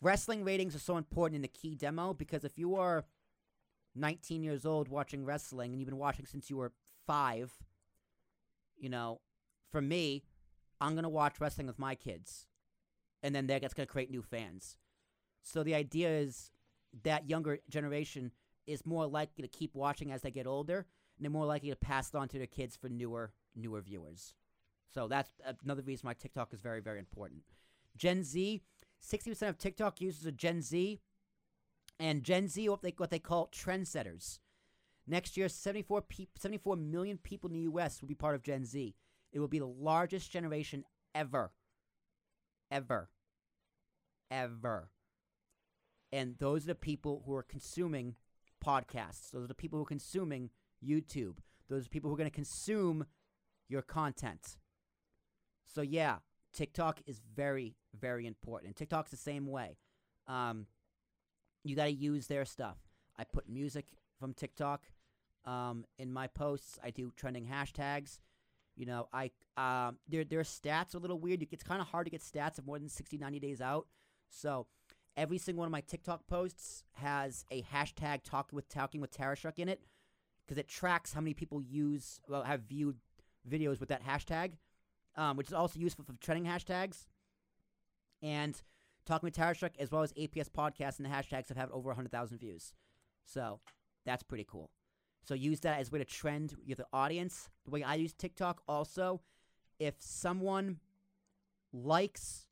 Wrestling 0.00 0.44
ratings 0.44 0.74
are 0.74 0.80
so 0.80 0.96
important 0.96 1.36
in 1.36 1.42
the 1.42 1.48
key 1.48 1.76
demo 1.76 2.12
because 2.12 2.44
if 2.44 2.58
you 2.58 2.74
are 2.74 3.04
19 3.94 4.42
years 4.42 4.64
old 4.64 4.88
watching 4.88 5.24
wrestling 5.24 5.72
and 5.72 5.80
you've 5.80 5.88
been 5.88 5.98
watching 5.98 6.26
since 6.26 6.50
you 6.50 6.56
were 6.56 6.72
five, 7.06 7.52
you 8.76 8.88
know, 8.88 9.20
for 9.70 9.80
me, 9.80 10.24
I'm 10.80 10.92
going 10.92 11.04
to 11.04 11.08
watch 11.08 11.40
wrestling 11.40 11.66
with 11.66 11.78
my 11.78 11.94
kids. 11.94 12.46
And 13.22 13.34
then 13.34 13.46
that's 13.46 13.74
to 13.74 13.86
create 13.86 14.10
new 14.10 14.22
fans. 14.22 14.76
So 15.42 15.62
the 15.62 15.74
idea 15.74 16.10
is 16.10 16.50
that 17.04 17.28
younger 17.28 17.58
generation 17.68 18.32
is 18.66 18.84
more 18.84 19.06
likely 19.06 19.42
to 19.42 19.48
keep 19.48 19.74
watching 19.74 20.10
as 20.10 20.22
they 20.22 20.30
get 20.30 20.46
older, 20.46 20.86
they're 21.24 21.30
more 21.30 21.46
likely 21.46 21.70
to 21.70 21.76
pass 21.76 22.08
it 22.08 22.14
on 22.14 22.28
to 22.28 22.38
their 22.38 22.46
kids 22.46 22.76
for 22.76 22.88
newer 22.88 23.32
newer 23.54 23.80
viewers. 23.80 24.34
So 24.94 25.08
that's 25.08 25.30
another 25.64 25.82
reason 25.82 26.06
why 26.06 26.14
TikTok 26.14 26.52
is 26.52 26.60
very 26.60 26.80
very 26.80 26.98
important. 26.98 27.42
Gen 27.96 28.24
Z, 28.24 28.62
60% 29.06 29.48
of 29.48 29.58
TikTok 29.58 30.00
users 30.00 30.26
are 30.26 30.32
Gen 30.32 30.62
Z, 30.62 31.00
and 32.00 32.22
Gen 32.24 32.48
Z 32.48 32.68
what 32.68 32.82
they 32.82 32.94
what 32.96 33.10
they 33.10 33.18
call 33.18 33.48
trendsetters. 33.48 34.38
Next 35.06 35.36
year, 35.36 35.48
74 35.48 36.02
pe- 36.02 36.26
74 36.36 36.76
million 36.76 37.18
people 37.18 37.50
in 37.50 37.54
the 37.54 37.62
U.S. 37.62 38.00
will 38.00 38.08
be 38.08 38.14
part 38.14 38.34
of 38.34 38.42
Gen 38.42 38.64
Z. 38.64 38.94
It 39.32 39.40
will 39.40 39.48
be 39.48 39.58
the 39.58 39.66
largest 39.66 40.30
generation 40.30 40.84
ever, 41.14 41.52
ever, 42.70 43.10
ever. 44.30 44.90
And 46.12 46.36
those 46.38 46.64
are 46.64 46.68
the 46.68 46.74
people 46.74 47.22
who 47.26 47.34
are 47.34 47.42
consuming 47.42 48.14
podcasts. 48.64 49.30
Those 49.30 49.44
are 49.44 49.48
the 49.48 49.54
people 49.54 49.78
who 49.78 49.84
are 49.84 49.86
consuming 49.86 50.50
YouTube. 50.86 51.36
Those 51.68 51.88
people 51.88 52.08
who 52.08 52.14
are 52.14 52.18
going 52.18 52.30
to 52.30 52.34
consume 52.34 53.06
your 53.68 53.82
content. 53.82 54.58
So 55.74 55.80
yeah, 55.80 56.18
TikTok 56.52 57.00
is 57.06 57.20
very, 57.34 57.76
very 57.98 58.26
important. 58.26 58.68
And 58.68 58.76
TikTok's 58.76 59.10
the 59.10 59.16
same 59.16 59.46
way. 59.46 59.78
Um, 60.26 60.66
you 61.64 61.76
got 61.76 61.84
to 61.84 61.92
use 61.92 62.26
their 62.26 62.44
stuff. 62.44 62.78
I 63.16 63.24
put 63.24 63.48
music 63.48 63.86
from 64.18 64.34
TikTok 64.34 64.82
um, 65.44 65.84
in 65.98 66.12
my 66.12 66.26
posts. 66.26 66.78
I 66.82 66.90
do 66.90 67.12
trending 67.16 67.46
hashtags. 67.46 68.18
You 68.76 68.86
know, 68.86 69.08
I 69.12 69.30
um, 69.56 69.98
their 70.08 70.24
their 70.24 70.42
stats 70.42 70.94
are 70.94 70.98
a 70.98 71.00
little 71.00 71.18
weird. 71.18 71.46
It's 71.50 71.62
kind 71.62 71.80
of 71.80 71.88
hard 71.88 72.06
to 72.06 72.10
get 72.10 72.22
stats 72.22 72.58
of 72.58 72.66
more 72.66 72.78
than 72.78 72.88
60, 72.88 73.18
90 73.18 73.38
days 73.38 73.60
out. 73.60 73.86
So 74.30 74.66
every 75.16 75.36
single 75.36 75.60
one 75.60 75.68
of 75.68 75.72
my 75.72 75.82
TikTok 75.82 76.26
posts 76.26 76.84
has 76.94 77.44
a 77.50 77.62
hashtag 77.62 78.22
talking 78.24 78.56
with 78.56 78.68
talking 78.68 79.00
with 79.00 79.16
Tarashuk 79.16 79.58
in 79.58 79.68
it 79.68 79.82
because 80.52 80.60
it 80.60 80.68
tracks 80.68 81.14
how 81.14 81.20
many 81.22 81.32
people 81.32 81.62
use 81.62 82.20
well 82.28 82.42
have 82.42 82.60
viewed 82.64 82.98
videos 83.50 83.80
with 83.80 83.88
that 83.88 84.04
hashtag, 84.04 84.52
um, 85.16 85.38
which 85.38 85.46
is 85.46 85.54
also 85.54 85.80
useful 85.80 86.04
for 86.04 86.12
trending 86.20 86.44
hashtags. 86.44 87.06
And 88.20 88.60
talking 89.06 89.26
with 89.26 89.34
Tarashuk 89.34 89.70
as 89.78 89.90
well 89.90 90.02
as 90.02 90.12
APS 90.12 90.50
podcast 90.50 90.98
and 90.98 91.06
the 91.06 91.08
hashtags 91.08 91.48
have 91.48 91.56
had 91.56 91.70
over 91.70 91.88
100,000 91.88 92.36
views. 92.36 92.74
So 93.24 93.60
that's 94.04 94.22
pretty 94.22 94.46
cool. 94.46 94.70
So 95.24 95.32
use 95.32 95.60
that 95.60 95.80
as 95.80 95.88
a 95.88 95.92
way 95.92 96.00
to 96.00 96.04
trend 96.04 96.54
with 96.68 96.76
the 96.76 96.86
audience. 96.92 97.48
The 97.64 97.70
way 97.70 97.82
I 97.82 97.94
use 97.94 98.12
TikTok 98.12 98.60
also, 98.68 99.22
if 99.78 99.94
someone 100.00 100.80
likes 101.72 102.46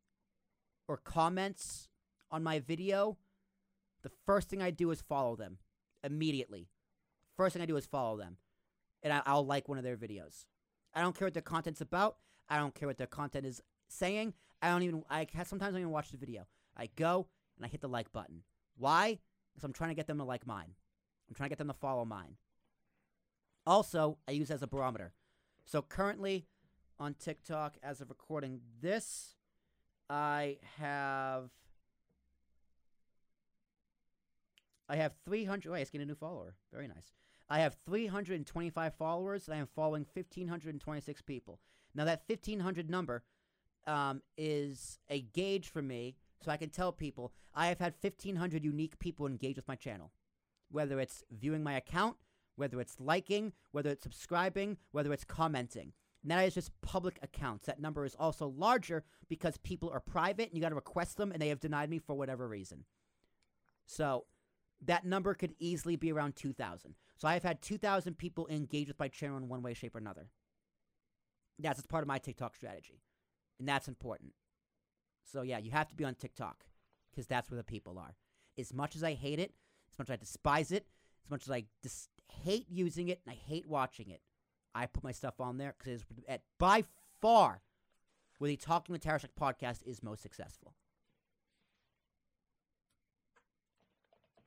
or 0.88 0.96
comments 0.96 1.90
on 2.30 2.42
my 2.42 2.60
video, 2.60 3.18
the 4.02 4.10
first 4.24 4.48
thing 4.48 4.62
I 4.62 4.70
do 4.70 4.90
is 4.90 5.02
follow 5.02 5.36
them 5.36 5.58
immediately. 6.02 6.70
First 7.40 7.54
thing 7.54 7.62
I 7.62 7.64
do 7.64 7.78
is 7.78 7.86
follow 7.86 8.18
them, 8.18 8.36
and 9.02 9.14
I, 9.14 9.32
will 9.32 9.46
like 9.46 9.66
one 9.66 9.78
of 9.78 9.82
their 9.82 9.96
videos. 9.96 10.44
I 10.92 11.00
don't 11.00 11.16
care 11.16 11.24
what 11.24 11.32
their 11.32 11.40
content's 11.40 11.80
about. 11.80 12.18
I 12.50 12.58
don't 12.58 12.74
care 12.74 12.86
what 12.86 12.98
their 12.98 13.06
content 13.06 13.46
is 13.46 13.62
saying. 13.88 14.34
I 14.60 14.68
don't 14.68 14.82
even. 14.82 15.04
I 15.08 15.26
sometimes 15.46 15.70
I 15.70 15.70
don't 15.70 15.80
even 15.80 15.90
watch 15.90 16.10
the 16.10 16.18
video. 16.18 16.46
I 16.76 16.90
go 16.96 17.28
and 17.56 17.64
I 17.64 17.70
hit 17.70 17.80
the 17.80 17.88
like 17.88 18.12
button. 18.12 18.42
Why? 18.76 19.20
Because 19.54 19.64
I'm 19.64 19.72
trying 19.72 19.88
to 19.88 19.94
get 19.94 20.06
them 20.06 20.18
to 20.18 20.24
like 20.24 20.46
mine. 20.46 20.74
I'm 21.30 21.34
trying 21.34 21.46
to 21.46 21.48
get 21.48 21.56
them 21.56 21.68
to 21.68 21.72
follow 21.72 22.04
mine. 22.04 22.36
Also, 23.66 24.18
I 24.28 24.32
use 24.32 24.50
as 24.50 24.62
a 24.62 24.66
barometer. 24.66 25.14
So 25.64 25.80
currently 25.80 26.44
on 26.98 27.14
TikTok, 27.14 27.78
as 27.82 28.02
of 28.02 28.10
recording 28.10 28.60
this, 28.82 29.36
I 30.10 30.58
have 30.76 31.48
I 34.90 34.96
have 34.96 35.14
300. 35.24 35.70
Oh, 35.70 35.74
I 35.74 35.80
just 35.80 35.90
get 35.90 36.02
a 36.02 36.04
new 36.04 36.14
follower. 36.14 36.56
Very 36.70 36.86
nice. 36.86 37.14
I 37.50 37.58
have 37.58 37.76
325 37.84 38.94
followers, 38.94 39.48
and 39.48 39.56
I 39.56 39.58
am 39.58 39.68
following 39.74 40.06
1,526 40.14 41.22
people. 41.22 41.58
Now, 41.94 42.04
that 42.04 42.22
1,500 42.28 42.88
number 42.88 43.24
um, 43.88 44.22
is 44.38 45.00
a 45.08 45.20
gauge 45.20 45.68
for 45.68 45.82
me, 45.82 46.14
so 46.40 46.52
I 46.52 46.56
can 46.56 46.70
tell 46.70 46.92
people 46.92 47.32
I 47.52 47.66
have 47.66 47.80
had 47.80 47.94
1,500 48.00 48.64
unique 48.64 48.98
people 49.00 49.26
engage 49.26 49.56
with 49.56 49.66
my 49.66 49.74
channel. 49.74 50.12
Whether 50.70 51.00
it's 51.00 51.24
viewing 51.32 51.64
my 51.64 51.74
account, 51.74 52.16
whether 52.54 52.80
it's 52.80 53.00
liking, 53.00 53.52
whether 53.72 53.90
it's 53.90 54.04
subscribing, 54.04 54.76
whether 54.92 55.12
it's 55.12 55.24
commenting. 55.24 55.92
And 56.22 56.30
that 56.30 56.44
is 56.44 56.54
just 56.54 56.70
public 56.82 57.18
accounts. 57.22 57.66
That 57.66 57.80
number 57.80 58.04
is 58.04 58.14
also 58.14 58.46
larger 58.46 59.02
because 59.28 59.56
people 59.56 59.90
are 59.90 60.00
private 60.00 60.48
and 60.48 60.54
you 60.54 60.60
got 60.60 60.68
to 60.68 60.74
request 60.74 61.16
them 61.16 61.32
and 61.32 61.40
they 61.42 61.48
have 61.48 61.58
denied 61.58 61.90
me 61.90 61.98
for 61.98 62.14
whatever 62.14 62.46
reason. 62.46 62.84
So 63.86 64.26
that 64.84 65.04
number 65.04 65.34
could 65.34 65.54
easily 65.58 65.96
be 65.96 66.12
around 66.12 66.36
2,000. 66.36 66.94
So 67.16 67.28
I 67.28 67.34
have 67.34 67.42
had 67.42 67.60
2,000 67.62 68.16
people 68.16 68.46
engage 68.48 68.88
with 68.88 68.98
my 68.98 69.08
channel 69.08 69.36
in 69.36 69.48
one 69.48 69.62
way, 69.62 69.74
shape, 69.74 69.94
or 69.94 69.98
another. 69.98 70.28
That's 71.58 71.84
part 71.86 72.02
of 72.02 72.08
my 72.08 72.18
TikTok 72.18 72.56
strategy. 72.56 73.02
And 73.58 73.68
that's 73.68 73.88
important. 73.88 74.32
So 75.22 75.42
yeah, 75.42 75.58
you 75.58 75.70
have 75.70 75.88
to 75.88 75.94
be 75.94 76.04
on 76.04 76.14
TikTok 76.14 76.64
because 77.10 77.26
that's 77.26 77.50
where 77.50 77.58
the 77.58 77.64
people 77.64 77.98
are. 77.98 78.16
As 78.58 78.72
much 78.72 78.96
as 78.96 79.04
I 79.04 79.14
hate 79.14 79.38
it, 79.38 79.52
as 79.92 79.98
much 79.98 80.08
as 80.08 80.14
I 80.14 80.16
despise 80.16 80.72
it, 80.72 80.86
as 81.24 81.30
much 81.30 81.42
as 81.46 81.50
I 81.50 81.64
dis- 81.82 82.08
hate 82.42 82.66
using 82.70 83.08
it 83.08 83.20
and 83.24 83.32
I 83.32 83.36
hate 83.36 83.66
watching 83.66 84.08
it, 84.10 84.22
I 84.74 84.86
put 84.86 85.04
my 85.04 85.12
stuff 85.12 85.40
on 85.40 85.58
there 85.58 85.74
because 85.78 86.04
at 86.28 86.42
by 86.58 86.84
far 87.20 87.60
where 88.38 88.48
the 88.48 88.56
Talking 88.56 88.92
with 88.94 89.02
Tarashuk 89.02 89.28
podcast 89.38 89.80
is 89.84 90.02
most 90.02 90.22
successful. 90.22 90.74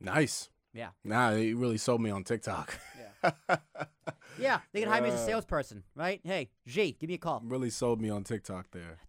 Nice. 0.04 0.50
Yeah. 0.74 0.90
Nah, 1.04 1.32
you 1.32 1.58
really 1.58 1.78
sold 1.78 2.02
me 2.02 2.10
on 2.10 2.24
TikTok. 2.24 2.78
Yeah. 3.24 3.32
yeah, 4.40 4.60
they 4.74 4.82
can 4.82 4.90
hire 4.90 5.02
me 5.02 5.10
as 5.10 5.16
a 5.16 5.18
uh, 5.18 5.26
salesperson, 5.26 5.84
right? 5.96 6.20
Hey, 6.24 6.50
G, 6.68 6.98
give 7.00 7.08
me 7.08 7.14
a 7.16 7.20
call. 7.20 7.42
Really 7.46 7.70
sold 7.70 8.02
me 8.02 8.10
on 8.10 8.24
TikTok 8.24 8.72
there. 8.72 8.98
Ah, 9.02 9.06